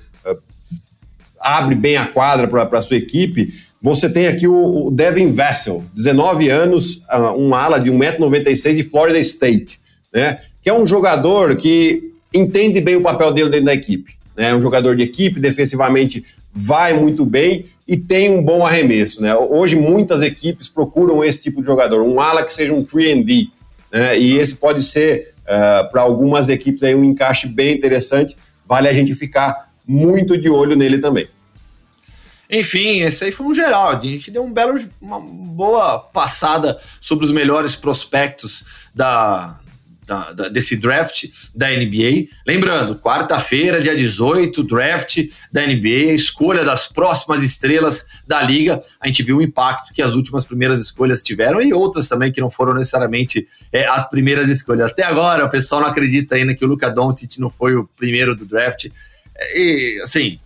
abre 1.44 1.74
bem 1.74 1.96
a 1.96 2.06
quadra 2.06 2.48
para 2.48 2.78
a 2.78 2.82
sua 2.82 2.96
equipe. 2.96 3.54
Você 3.82 4.08
tem 4.08 4.26
aqui 4.26 4.48
o, 4.48 4.86
o, 4.86 4.90
Devin 4.90 5.30
Vessel, 5.32 5.84
19 5.94 6.48
anos, 6.48 7.02
um 7.36 7.54
ala 7.54 7.78
de 7.78 7.90
1,96m 7.90 8.76
de 8.76 8.82
Florida 8.82 9.18
State, 9.18 9.78
né? 10.12 10.40
Que 10.62 10.70
é 10.70 10.74
um 10.74 10.86
jogador 10.86 11.56
que 11.56 12.14
entende 12.32 12.80
bem 12.80 12.96
o 12.96 13.02
papel 13.02 13.32
dele 13.32 13.50
dentro 13.50 13.66
da 13.66 13.74
equipe. 13.74 14.14
Né? 14.34 14.50
É 14.50 14.54
um 14.54 14.62
jogador 14.62 14.96
de 14.96 15.02
equipe, 15.02 15.38
defensivamente 15.38 16.24
vai 16.52 16.94
muito 16.94 17.26
bem 17.26 17.66
e 17.86 17.96
tem 17.96 18.30
um 18.30 18.42
bom 18.42 18.64
arremesso. 18.64 19.20
Né? 19.20 19.34
Hoje 19.34 19.76
muitas 19.76 20.22
equipes 20.22 20.68
procuram 20.68 21.22
esse 21.22 21.42
tipo 21.42 21.60
de 21.60 21.66
jogador, 21.66 22.02
um 22.02 22.20
ala 22.20 22.42
que 22.44 22.54
seja 22.54 22.72
um 22.72 22.84
3D, 22.84 23.48
né? 23.92 24.18
E 24.18 24.36
esse 24.38 24.56
pode 24.56 24.82
ser 24.82 25.34
uh, 25.42 25.90
para 25.90 26.02
algumas 26.02 26.48
equipes 26.48 26.82
aí 26.82 26.94
um 26.94 27.04
encaixe 27.04 27.46
bem 27.46 27.76
interessante. 27.76 28.36
Vale 28.66 28.88
a 28.88 28.92
gente 28.92 29.14
ficar 29.14 29.70
muito 29.86 30.36
de 30.36 30.48
olho 30.48 30.74
nele 30.74 30.98
também. 30.98 31.28
Enfim, 32.50 33.00
esse 33.00 33.24
aí 33.24 33.32
foi 33.32 33.46
um 33.46 33.54
geral. 33.54 33.90
A 33.90 34.00
gente 34.00 34.30
deu 34.30 34.44
um 34.44 34.52
belo, 34.52 34.78
uma 35.00 35.20
boa 35.20 35.98
passada 35.98 36.78
sobre 37.00 37.24
os 37.24 37.32
melhores 37.32 37.74
prospectos 37.74 38.64
da, 38.94 39.60
da, 40.06 40.32
da, 40.32 40.48
desse 40.48 40.76
draft 40.76 41.24
da 41.54 41.68
NBA. 41.70 42.28
Lembrando, 42.46 42.96
quarta-feira, 42.96 43.80
dia 43.80 43.96
18, 43.96 44.62
draft 44.62 45.18
da 45.50 45.66
NBA, 45.66 46.12
escolha 46.12 46.64
das 46.64 46.86
próximas 46.86 47.42
estrelas 47.42 48.04
da 48.26 48.42
liga. 48.42 48.82
A 49.00 49.06
gente 49.06 49.22
viu 49.22 49.38
o 49.38 49.42
impacto 49.42 49.92
que 49.92 50.02
as 50.02 50.14
últimas 50.14 50.44
primeiras 50.44 50.78
escolhas 50.78 51.22
tiveram 51.22 51.60
e 51.60 51.72
outras 51.72 52.08
também 52.08 52.30
que 52.30 52.40
não 52.40 52.50
foram 52.50 52.74
necessariamente 52.74 53.48
é, 53.72 53.86
as 53.86 54.08
primeiras 54.08 54.48
escolhas. 54.48 54.90
Até 54.90 55.04
agora, 55.04 55.44
o 55.44 55.50
pessoal 55.50 55.80
não 55.80 55.88
acredita 55.88 56.34
ainda 56.34 56.54
que 56.54 56.64
o 56.64 56.68
Luca 56.68 56.90
Doncic 56.90 57.38
não 57.38 57.50
foi 57.50 57.74
o 57.74 57.88
primeiro 57.96 58.34
do 58.34 58.44
draft. 58.44 58.86
E, 59.56 60.00
assim, 60.02 60.38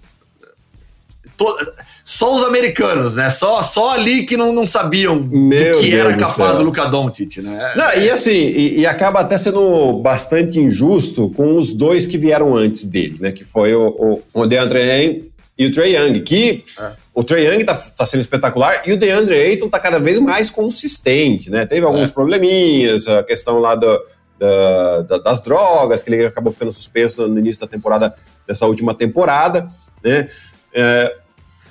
to, 1.39 1.73
só 2.03 2.37
os 2.37 2.45
americanos, 2.45 3.17
né? 3.17 3.31
Só, 3.31 3.63
só 3.63 3.93
ali 3.93 4.25
que 4.25 4.37
não, 4.37 4.53
não 4.53 4.67
sabiam 4.67 5.15
Meu 5.15 5.77
do 5.77 5.81
que 5.81 5.91
Deus 5.91 6.05
era 6.05 6.17
capaz 6.17 6.59
o 6.59 6.63
Luca 6.63 6.85
Doncic, 6.87 7.39
né? 7.39 7.75
Não, 7.77 7.95
e 7.95 8.11
assim, 8.11 8.31
e, 8.31 8.81
e, 8.81 8.87
acaba 8.87 9.21
até 9.21 9.39
sendo 9.39 9.95
bastante 10.01 10.59
injusto 10.59 11.31
com 11.31 11.55
os 11.55 11.73
dois 11.73 12.07
que 12.07 12.19
vieram 12.19 12.57
antes 12.57 12.85
dele, 12.85 13.17
né? 13.21 13.33
Que 13.33 13.45
foi 13.45 13.75
o, 13.75 13.89
o, 13.89 14.23
o 14.35 14.47
DeAndre 14.47 14.91
Ayton 14.91 15.29
e 15.57 15.67
o 15.67 15.73
Trey 15.73 15.97
Young, 15.97 16.21
que 16.21 16.65
é. 16.79 16.91
o 17.15 17.25
Trey 17.25 17.47
Young 17.47 17.65
tá, 17.65 17.75
tá, 17.75 18.05
sendo 18.05 18.21
espetacular 18.21 18.83
e 18.87 18.93
o 18.93 18.97
DeAndre 18.97 19.35
Ayton 19.35 19.69
tá 19.69 19.79
cada 19.79 19.99
vez 19.99 20.19
mais 20.19 20.51
consistente, 20.51 21.51
né? 21.51 21.65
Teve 21.67 21.87
alguns 21.87 22.09
é. 22.09 22.13
probleminhas, 22.13 23.07
a 23.07 23.23
questão 23.23 23.59
lá 23.61 23.75
do, 23.75 24.01
da, 24.39 25.03
da, 25.03 25.19
das 25.19 25.41
drogas, 25.41 26.03
que 26.03 26.11
ele 26.13 26.27
acabou 26.27 26.53
ficando 26.53 26.73
suspenso 26.73 27.27
no 27.27 27.39
início 27.39 27.61
da 27.61 27.67
temporada, 27.67 28.15
dessa 28.47 28.67
última 28.67 28.95
temporada, 28.95 29.69
né? 30.03 30.29
É, 30.73 31.17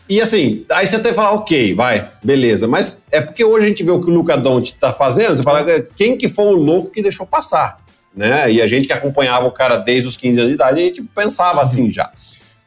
e 0.09 0.21
assim, 0.21 0.65
aí 0.71 0.87
você 0.87 0.95
até 0.95 1.13
fala, 1.13 1.31
ok, 1.31 1.73
vai, 1.73 2.09
beleza. 2.23 2.67
Mas 2.67 3.01
é 3.11 3.19
porque 3.19 3.43
hoje 3.43 3.65
a 3.65 3.69
gente 3.69 3.83
vê 3.83 3.91
o 3.91 4.01
que 4.01 4.09
o 4.09 4.13
Luca 4.13 4.37
Doncic 4.37 4.75
está 4.75 4.93
fazendo, 4.93 5.35
você 5.35 5.43
fala, 5.43 5.65
quem 5.95 6.17
que 6.17 6.29
foi 6.29 6.45
o 6.45 6.53
louco 6.53 6.91
que 6.91 7.01
deixou 7.01 7.25
passar? 7.25 7.77
Né? 8.15 8.51
E 8.51 8.61
a 8.61 8.67
gente 8.67 8.87
que 8.87 8.93
acompanhava 8.93 9.45
o 9.45 9.51
cara 9.51 9.77
desde 9.77 10.07
os 10.07 10.17
15 10.17 10.37
anos 10.37 10.49
de 10.49 10.55
idade, 10.55 10.81
a 10.81 10.83
gente 10.85 11.03
pensava 11.03 11.61
assim 11.61 11.91
já, 11.91 12.11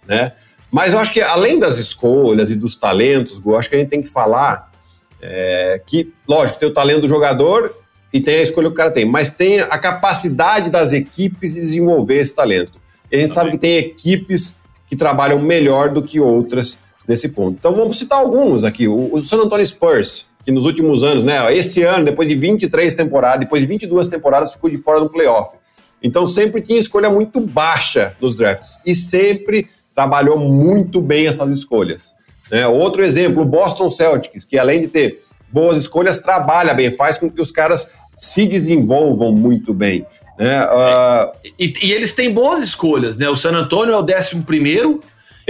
né? 0.07 0.33
Mas 0.71 0.93
eu 0.93 1.01
acho 1.01 1.13
que 1.13 1.21
além 1.21 1.59
das 1.59 1.79
escolhas 1.79 2.51
e 2.51 2.55
dos 2.55 2.77
talentos, 2.77 3.43
eu 3.45 3.57
acho 3.57 3.69
que 3.69 3.75
a 3.75 3.79
gente 3.79 3.89
tem 3.89 4.01
que 4.01 4.09
falar 4.09 4.71
é, 5.21 5.83
que, 5.85 6.13
lógico, 6.29 6.61
tem 6.61 6.69
o 6.69 6.75
talento 6.75 7.01
do 7.01 7.09
jogador 7.09 7.75
e 8.13 8.21
tem 8.21 8.37
a 8.37 8.43
escolha 8.43 8.69
que 8.69 8.75
o 8.75 8.77
cara 8.77 8.91
tem, 8.91 9.05
mas 9.05 9.31
tem 9.31 9.61
a 9.61 9.79
capacidade 9.79 10.71
das 10.71 10.93
equipes 10.93 11.55
de 11.55 11.61
desenvolver 11.61 12.19
esse 12.19 12.35
talento. 12.35 12.79
E 13.11 13.17
a 13.17 13.19
gente 13.19 13.35
sabe 13.35 13.51
que 13.51 13.59
tem 13.59 13.77
equipes 13.77 14.57
que 14.87 14.97
trabalham 14.97 15.41
melhor 15.41 15.91
do 15.91 16.03
que 16.03 16.21
outras 16.21 16.79
nesse 17.11 17.31
ponto. 17.31 17.57
Então 17.59 17.75
vamos 17.75 17.99
citar 17.99 18.21
alguns 18.21 18.63
aqui. 18.63 18.87
O, 18.87 19.13
o 19.13 19.21
San 19.21 19.39
Antonio 19.39 19.67
Spurs, 19.67 20.29
que 20.45 20.53
nos 20.53 20.65
últimos 20.65 21.03
anos, 21.03 21.25
né, 21.25 21.53
esse 21.53 21.83
ano, 21.83 22.05
depois 22.05 22.29
de 22.29 22.37
23 22.37 22.95
temporadas, 22.95 23.41
depois 23.41 23.61
de 23.61 23.67
22 23.67 24.07
temporadas, 24.07 24.53
ficou 24.53 24.71
de 24.71 24.79
fora 24.79 25.01
do 25.01 25.11
playoff. 25.11 25.57
Então 26.01 26.27
sempre 26.27 26.63
tinha 26.63 26.79
escolha 26.79 27.11
muito 27.11 27.41
baixa 27.41 28.15
nos 28.21 28.37
drafts 28.37 28.81
e 28.87 28.95
sempre 28.95 29.69
trabalhou 29.93 30.39
muito 30.39 31.01
bem 31.01 31.27
essas 31.27 31.53
escolhas. 31.53 32.15
Né? 32.49 32.65
Outro 32.67 33.03
exemplo, 33.03 33.43
o 33.43 33.45
Boston 33.45 33.91
Celtics, 33.91 34.45
que 34.45 34.57
além 34.57 34.81
de 34.81 34.89
ter 34.89 35.25
boas 35.53 35.79
escolhas, 35.79 36.19
trabalha 36.19 36.73
bem, 36.73 36.97
faz 36.97 37.19
com 37.19 37.29
que 37.29 37.43
os 37.43 37.51
caras 37.51 37.91
se 38.17 38.47
desenvolvam 38.47 39.33
muito 39.33 39.75
bem. 39.75 40.07
Né? 40.39 40.65
Uh... 40.65 41.33
E, 41.59 41.73
e, 41.83 41.93
eles 41.93 42.13
têm 42.13 42.33
boas 42.33 42.63
escolhas, 42.63 43.17
né? 43.17 43.29
O 43.29 43.37
San 43.37 43.51
Antonio 43.51 43.93
é 43.93 43.97
o 43.97 44.03
décimo 44.03 44.43
primeiro, 44.43 45.01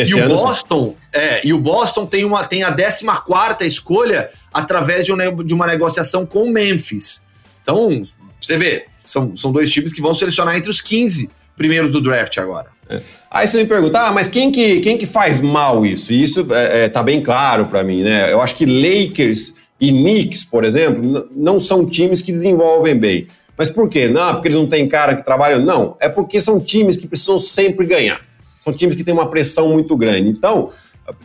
esse 0.02 0.16
e 0.18 0.22
o 0.22 0.28
Boston, 0.28 0.96
é, 1.12 1.46
e 1.46 1.52
o 1.52 1.58
Boston 1.58 2.06
tem, 2.06 2.24
uma, 2.24 2.44
tem 2.44 2.62
a 2.62 2.72
14 2.72 3.66
escolha 3.66 4.30
através 4.52 5.04
de, 5.04 5.12
um, 5.12 5.36
de 5.44 5.54
uma 5.54 5.66
negociação 5.66 6.24
com 6.24 6.44
o 6.44 6.50
Memphis. 6.50 7.24
Então, 7.62 8.02
você 8.40 8.56
vê, 8.56 8.86
são, 9.04 9.36
são 9.36 9.52
dois 9.52 9.70
times 9.70 9.92
que 9.92 10.00
vão 10.00 10.14
selecionar 10.14 10.56
entre 10.56 10.70
os 10.70 10.80
15 10.80 11.30
primeiros 11.56 11.92
do 11.92 12.00
draft 12.00 12.36
agora. 12.38 12.68
É. 12.88 13.00
Aí 13.30 13.46
você 13.46 13.58
me 13.58 13.66
pergunta, 13.66 14.00
ah, 14.00 14.12
mas 14.12 14.26
quem 14.26 14.50
que, 14.50 14.80
quem 14.80 14.98
que 14.98 15.06
faz 15.06 15.40
mal 15.40 15.86
isso? 15.86 16.12
E 16.12 16.22
isso 16.22 16.46
é, 16.52 16.84
é, 16.84 16.88
tá 16.88 17.02
bem 17.02 17.22
claro 17.22 17.66
para 17.66 17.84
mim, 17.84 18.02
né? 18.02 18.32
Eu 18.32 18.40
acho 18.40 18.56
que 18.56 18.66
Lakers 18.66 19.54
e 19.80 19.90
Knicks, 19.92 20.44
por 20.44 20.64
exemplo, 20.64 21.28
não 21.34 21.60
são 21.60 21.86
times 21.86 22.22
que 22.22 22.32
desenvolvem 22.32 22.96
bem. 22.98 23.28
Mas 23.56 23.70
por 23.70 23.88
quê? 23.88 24.08
Não, 24.08 24.32
porque 24.34 24.48
eles 24.48 24.58
não 24.58 24.68
têm 24.68 24.88
cara 24.88 25.14
que 25.14 25.24
trabalha. 25.24 25.58
Não, 25.58 25.96
é 26.00 26.08
porque 26.08 26.40
são 26.40 26.58
times 26.58 26.96
que 26.96 27.06
precisam 27.06 27.38
sempre 27.38 27.86
ganhar. 27.86 28.20
São 28.60 28.72
times 28.72 28.94
que 28.94 29.02
têm 29.02 29.14
uma 29.14 29.28
pressão 29.28 29.70
muito 29.70 29.96
grande. 29.96 30.28
Então, 30.28 30.70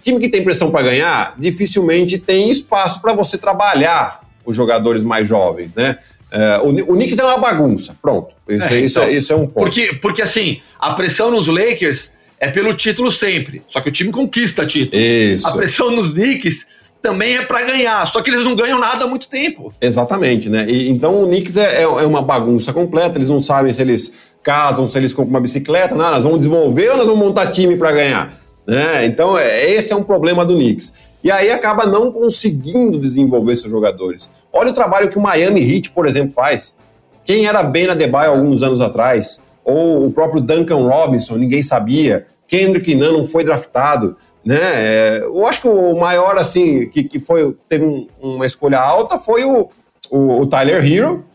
time 0.02 0.20
que 0.20 0.30
tem 0.30 0.44
pressão 0.44 0.72
para 0.72 0.84
ganhar, 0.84 1.36
dificilmente 1.38 2.18
tem 2.18 2.50
espaço 2.50 3.02
para 3.02 3.14
você 3.14 3.38
trabalhar 3.38 4.22
os 4.46 4.56
jogadores 4.56 5.04
mais 5.04 5.28
jovens, 5.28 5.74
né? 5.76 5.98
É, 6.32 6.60
o, 6.60 6.94
o 6.94 6.96
Knicks 6.96 7.18
é 7.18 7.24
uma 7.24 7.38
bagunça, 7.38 7.96
pronto. 8.02 8.34
Isso 8.48 8.74
é, 8.74 8.80
isso, 8.80 9.00
é, 9.00 9.14
então, 9.14 9.38
é 9.38 9.40
um 9.40 9.48
ponto. 9.48 9.54
Porque, 9.54 9.94
porque, 10.02 10.22
assim, 10.22 10.62
a 10.80 10.94
pressão 10.94 11.32
nos 11.32 11.48
Lakers 11.48 12.12
é 12.40 12.50
pelo 12.50 12.74
título 12.74 13.12
sempre, 13.12 13.64
só 13.68 13.80
que 13.80 13.90
o 13.90 13.92
time 13.92 14.12
conquista 14.12 14.66
títulos. 14.66 15.04
Isso. 15.04 15.48
A 15.48 15.54
pressão 15.54 15.92
nos 15.92 16.12
Knicks 16.12 16.68
também 17.02 17.38
é 17.38 17.42
para 17.44 17.62
ganhar, 17.64 18.06
só 18.08 18.22
que 18.22 18.30
eles 18.30 18.44
não 18.44 18.56
ganham 18.56 18.80
nada 18.80 19.06
há 19.06 19.08
muito 19.08 19.30
tempo. 19.30 19.74
Exatamente, 19.80 20.50
né? 20.50 20.66
E, 20.68 20.90
então 20.90 21.24
o 21.24 21.28
Knicks 21.28 21.58
é, 21.58 21.82
é, 21.82 21.84
é 21.84 21.86
uma 21.86 22.22
bagunça 22.22 22.74
completa, 22.74 23.18
eles 23.18 23.30
não 23.30 23.40
sabem 23.40 23.72
se 23.72 23.82
eles 23.82 24.14
casam, 24.46 24.88
se 24.88 24.96
eles 25.00 25.12
compram 25.12 25.32
uma 25.32 25.42
bicicleta, 25.42 25.96
não, 25.96 26.12
nós 26.12 26.24
vamos 26.24 26.38
desenvolver 26.38 26.92
ou 26.92 26.98
nós 26.98 27.08
vamos 27.08 27.28
montar 27.28 27.48
time 27.48 27.76
para 27.76 27.92
ganhar? 27.92 28.40
Né? 28.66 29.04
Então, 29.08 29.36
é, 29.36 29.72
esse 29.72 29.92
é 29.92 29.96
um 29.96 30.04
problema 30.04 30.46
do 30.46 30.54
Knicks. 30.54 30.94
E 31.24 31.32
aí 31.32 31.50
acaba 31.50 31.88
não 31.88 32.12
conseguindo 32.12 33.00
desenvolver 33.00 33.56
seus 33.56 33.72
jogadores. 33.72 34.30
Olha 34.54 34.70
o 34.70 34.74
trabalho 34.74 35.10
que 35.10 35.18
o 35.18 35.22
Miami 35.22 35.62
Heat, 35.62 35.90
por 35.90 36.06
exemplo, 36.06 36.32
faz. 36.36 36.76
Quem 37.24 37.48
era 37.48 37.64
Ben 37.64 37.90
Adebayo 37.90 38.30
alguns 38.30 38.62
anos 38.62 38.80
atrás, 38.80 39.42
ou 39.64 40.06
o 40.06 40.12
próprio 40.12 40.40
Duncan 40.40 40.88
Robinson, 40.88 41.38
ninguém 41.38 41.64
sabia. 41.64 42.28
Kendrick 42.48 42.94
Nunn 42.94 43.18
não 43.18 43.28
foi 43.28 43.44
draftado, 43.44 44.16
né? 44.46 44.60
É, 44.62 45.22
eu 45.24 45.48
acho 45.48 45.62
que 45.62 45.68
o 45.68 45.96
maior, 45.96 46.38
assim, 46.38 46.88
que, 46.90 47.04
que 47.04 47.20
foi, 47.20 47.56
teve 47.68 47.84
um, 47.84 48.06
uma 48.22 48.46
escolha 48.46 48.80
alta 48.80 49.18
foi 49.18 49.44
o, 49.44 49.70
o, 50.12 50.42
o 50.42 50.46
Tyler 50.46 50.86
Hero, 50.86 51.26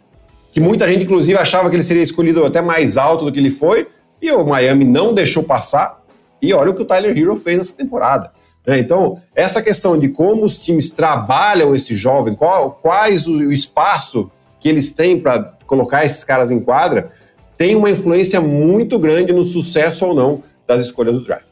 que 0.53 0.61
muita 0.61 0.87
gente, 0.87 1.05
inclusive, 1.05 1.39
achava 1.39 1.69
que 1.69 1.77
ele 1.77 1.83
seria 1.83 2.03
escolhido 2.03 2.45
até 2.45 2.61
mais 2.61 2.97
alto 2.97 3.25
do 3.25 3.33
que 3.33 3.39
ele 3.39 3.51
foi, 3.51 3.89
e 4.21 4.31
o 4.33 4.45
Miami 4.45 4.85
não 4.85 5.15
deixou 5.15 5.43
passar. 5.43 6.01
E 6.43 6.53
olha 6.53 6.71
o 6.71 6.75
que 6.75 6.83
o 6.83 6.85
Tyler 6.85 7.17
Hero 7.17 7.37
fez 7.37 7.59
nessa 7.59 7.77
temporada. 7.77 8.33
Né? 8.67 8.79
Então, 8.79 9.21
essa 9.35 9.63
questão 9.63 9.99
de 9.99 10.09
como 10.09 10.45
os 10.45 10.59
times 10.59 10.91
trabalham 10.91 11.75
esse 11.75 11.97
jovem, 11.97 12.35
qual, 12.35 12.79
quais 12.83 13.27
o, 13.27 13.35
o 13.35 13.53
espaço 13.53 14.31
que 14.59 14.69
eles 14.69 14.93
têm 14.93 15.19
para 15.19 15.55
colocar 15.67 16.05
esses 16.05 16.23
caras 16.25 16.51
em 16.51 16.61
quadra, 16.61 17.13
tem 17.57 17.77
uma 17.77 17.91
influência 17.91 18.41
muito 18.41 18.99
grande 18.99 19.33
no 19.33 19.45
sucesso 19.45 20.07
ou 20.07 20.15
não 20.15 20.43
das 20.67 20.83
escolhas 20.83 21.15
do 21.15 21.25
draft. 21.25 21.50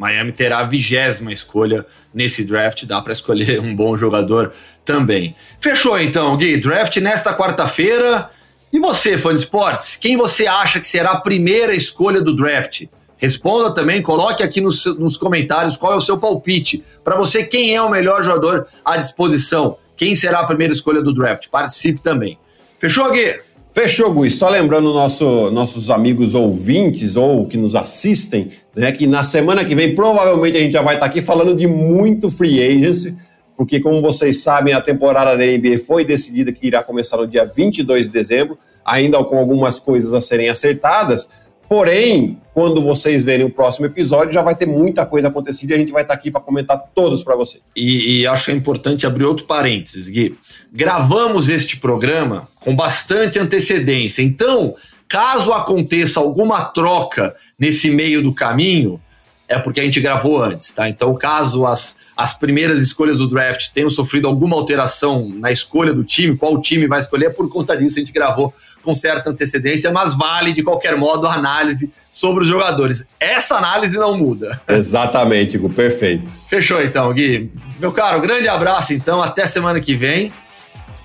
Miami 0.00 0.32
terá 0.32 0.60
a 0.60 0.64
vigésima 0.64 1.30
escolha 1.30 1.84
nesse 2.14 2.42
draft, 2.42 2.86
dá 2.86 3.02
para 3.02 3.12
escolher 3.12 3.60
um 3.60 3.76
bom 3.76 3.98
jogador 3.98 4.50
também. 4.82 5.36
Fechou 5.60 6.00
então, 6.00 6.38
Gui, 6.38 6.56
draft 6.56 6.96
nesta 6.96 7.34
quarta-feira. 7.34 8.30
E 8.72 8.78
você, 8.78 9.18
fã 9.18 9.34
de 9.34 9.40
esportes, 9.40 9.96
quem 9.96 10.16
você 10.16 10.46
acha 10.46 10.80
que 10.80 10.86
será 10.86 11.10
a 11.10 11.20
primeira 11.20 11.74
escolha 11.74 12.22
do 12.22 12.34
draft? 12.34 12.86
Responda 13.18 13.74
também, 13.74 14.00
coloque 14.00 14.42
aqui 14.42 14.62
nos, 14.62 14.86
nos 14.86 15.18
comentários 15.18 15.76
qual 15.76 15.92
é 15.92 15.96
o 15.96 16.00
seu 16.00 16.16
palpite. 16.16 16.82
Para 17.04 17.18
você, 17.18 17.44
quem 17.44 17.74
é 17.74 17.82
o 17.82 17.90
melhor 17.90 18.24
jogador 18.24 18.68
à 18.82 18.96
disposição? 18.96 19.76
Quem 19.98 20.14
será 20.14 20.40
a 20.40 20.46
primeira 20.46 20.72
escolha 20.72 21.02
do 21.02 21.12
draft? 21.12 21.48
Participe 21.48 22.00
também. 22.00 22.38
Fechou, 22.78 23.10
Gui? 23.12 23.38
Fechou, 23.72 24.12
Gui. 24.12 24.30
Só 24.30 24.48
lembrando 24.48 24.92
nosso, 24.92 25.50
nossos 25.50 25.90
amigos 25.90 26.34
ouvintes 26.34 27.16
ou 27.16 27.46
que 27.46 27.56
nos 27.56 27.76
assistem, 27.76 28.50
né, 28.74 28.90
que 28.92 29.06
na 29.06 29.22
semana 29.22 29.64
que 29.64 29.74
vem 29.74 29.94
provavelmente 29.94 30.56
a 30.56 30.60
gente 30.60 30.72
já 30.72 30.82
vai 30.82 30.94
estar 30.94 31.06
aqui 31.06 31.22
falando 31.22 31.54
de 31.54 31.66
muito 31.66 32.30
free 32.30 32.60
agency, 32.60 33.16
porque 33.56 33.78
como 33.78 34.00
vocês 34.00 34.42
sabem, 34.42 34.74
a 34.74 34.80
temporada 34.80 35.36
da 35.36 35.44
NBA 35.44 35.78
foi 35.86 36.04
decidida 36.04 36.52
que 36.52 36.66
irá 36.66 36.82
começar 36.82 37.16
no 37.16 37.26
dia 37.26 37.44
22 37.44 38.06
de 38.06 38.12
dezembro, 38.12 38.58
ainda 38.84 39.22
com 39.22 39.38
algumas 39.38 39.78
coisas 39.78 40.12
a 40.12 40.20
serem 40.20 40.48
acertadas, 40.48 41.28
Porém, 41.70 42.36
quando 42.52 42.82
vocês 42.82 43.22
verem 43.22 43.46
o 43.46 43.50
próximo 43.50 43.86
episódio, 43.86 44.32
já 44.32 44.42
vai 44.42 44.56
ter 44.56 44.66
muita 44.66 45.06
coisa 45.06 45.28
acontecida 45.28 45.72
e 45.72 45.76
a 45.76 45.78
gente 45.78 45.92
vai 45.92 46.02
estar 46.02 46.14
aqui 46.14 46.28
para 46.28 46.40
comentar 46.40 46.76
todos 46.92 47.22
para 47.22 47.36
vocês. 47.36 47.62
E, 47.76 48.22
e, 48.22 48.26
acho 48.26 48.46
que 48.46 48.50
é 48.50 48.54
importante 48.54 49.06
abrir 49.06 49.24
outro 49.24 49.46
parênteses, 49.46 50.08
Gui. 50.08 50.36
Gravamos 50.72 51.48
este 51.48 51.76
programa 51.76 52.48
com 52.56 52.74
bastante 52.74 53.38
antecedência. 53.38 54.20
Então, 54.20 54.74
caso 55.06 55.52
aconteça 55.52 56.18
alguma 56.18 56.64
troca 56.64 57.36
nesse 57.56 57.88
meio 57.88 58.20
do 58.20 58.34
caminho, 58.34 59.00
é 59.46 59.56
porque 59.56 59.78
a 59.78 59.84
gente 59.84 60.00
gravou 60.00 60.42
antes, 60.42 60.72
tá? 60.72 60.88
Então, 60.88 61.14
caso 61.14 61.64
as, 61.66 61.94
as 62.16 62.36
primeiras 62.36 62.82
escolhas 62.82 63.18
do 63.18 63.28
draft 63.28 63.68
tenham 63.72 63.90
sofrido 63.90 64.26
alguma 64.26 64.56
alteração 64.56 65.28
na 65.36 65.52
escolha 65.52 65.94
do 65.94 66.02
time, 66.02 66.36
qual 66.36 66.60
time 66.60 66.88
vai 66.88 66.98
escolher, 66.98 67.26
é 67.26 67.30
por 67.30 67.48
conta 67.48 67.76
disso 67.76 67.94
a 67.94 68.00
gente 68.00 68.12
gravou 68.12 68.52
com 68.82 68.94
certa 68.94 69.30
antecedência, 69.30 69.90
mas 69.90 70.14
vale 70.14 70.52
de 70.52 70.62
qualquer 70.62 70.96
modo 70.96 71.26
a 71.26 71.34
análise 71.34 71.90
sobre 72.12 72.42
os 72.44 72.48
jogadores. 72.48 73.06
Essa 73.18 73.56
análise 73.56 73.96
não 73.96 74.16
muda. 74.16 74.60
Exatamente, 74.68 75.58
Gui, 75.58 75.68
perfeito. 75.68 76.30
Fechou 76.48 76.82
então, 76.82 77.12
Gui. 77.12 77.50
Meu 77.78 77.92
caro, 77.92 78.20
grande 78.20 78.48
abraço 78.48 78.92
então, 78.92 79.22
até 79.22 79.46
semana 79.46 79.80
que 79.80 79.94
vem. 79.94 80.32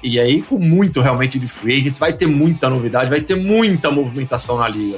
E 0.03 0.19
aí, 0.19 0.41
com 0.41 0.59
muito 0.59 1.01
realmente 1.01 1.39
de 1.39 1.47
free 1.47 1.79
agents, 1.79 1.97
vai 1.97 2.13
ter 2.13 2.27
muita 2.27 2.69
novidade, 2.69 3.09
vai 3.09 3.21
ter 3.21 3.35
muita 3.35 3.89
movimentação 3.89 4.57
na 4.57 4.67
liga. 4.67 4.97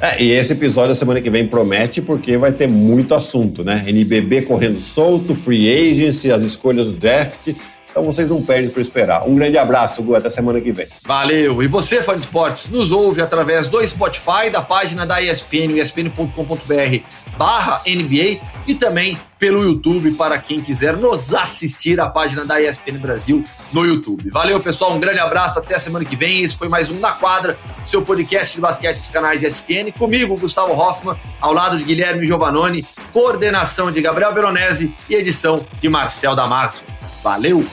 É, 0.00 0.22
e 0.22 0.32
esse 0.32 0.52
episódio 0.52 0.90
da 0.90 0.94
semana 0.94 1.20
que 1.20 1.30
vem 1.30 1.46
promete 1.46 2.02
porque 2.02 2.36
vai 2.36 2.52
ter 2.52 2.68
muito 2.68 3.14
assunto, 3.14 3.64
né? 3.64 3.82
NBB 3.86 4.42
correndo 4.42 4.80
solto, 4.80 5.34
free 5.34 5.72
agency, 5.72 6.30
as 6.30 6.42
escolhas 6.42 6.86
do 6.86 6.92
draft. 6.92 7.54
Então 7.94 8.02
vocês 8.02 8.28
não 8.28 8.42
perdem 8.42 8.68
para 8.70 8.82
esperar. 8.82 9.22
Um 9.22 9.36
grande 9.36 9.56
abraço, 9.56 10.02
Gu, 10.02 10.16
até 10.16 10.28
semana 10.28 10.60
que 10.60 10.72
vem. 10.72 10.88
Valeu! 11.06 11.62
E 11.62 11.68
você, 11.68 12.02
fã 12.02 12.14
de 12.14 12.18
esportes, 12.18 12.68
nos 12.68 12.90
ouve 12.90 13.22
através 13.22 13.68
do 13.68 13.86
Spotify, 13.86 14.50
da 14.50 14.60
página 14.60 15.06
da 15.06 15.22
ESPN, 15.22 15.78
espn.com.br 15.78 17.04
barra 17.38 17.82
NBA 17.86 18.40
e 18.66 18.74
também 18.74 19.18
pelo 19.38 19.62
YouTube 19.62 20.12
para 20.12 20.38
quem 20.38 20.60
quiser 20.60 20.96
nos 20.96 21.32
assistir 21.32 22.00
à 22.00 22.08
página 22.08 22.44
da 22.44 22.60
ESPN 22.60 22.98
Brasil 22.98 23.44
no 23.72 23.84
YouTube. 23.84 24.28
Valeu, 24.30 24.58
pessoal, 24.58 24.92
um 24.94 24.98
grande 24.98 25.20
abraço, 25.20 25.60
até 25.60 25.78
semana 25.78 26.04
que 26.04 26.16
vem. 26.16 26.40
Esse 26.40 26.56
foi 26.56 26.68
mais 26.68 26.90
um 26.90 26.98
Na 26.98 27.12
Quadra, 27.12 27.56
seu 27.86 28.02
podcast 28.02 28.56
de 28.56 28.60
basquete 28.60 28.98
dos 28.98 29.08
canais 29.08 29.42
ESPN, 29.44 29.92
comigo, 29.96 30.36
Gustavo 30.36 30.72
Hoffman, 30.72 31.16
ao 31.40 31.52
lado 31.52 31.78
de 31.78 31.84
Guilherme 31.84 32.26
Giovanoni, 32.26 32.84
coordenação 33.12 33.92
de 33.92 34.00
Gabriel 34.00 34.34
Veronese 34.34 34.92
e 35.08 35.14
edição 35.14 35.64
de 35.80 35.88
Marcel 35.88 36.34
Damasio. 36.34 36.84
Valeu! 37.24 37.64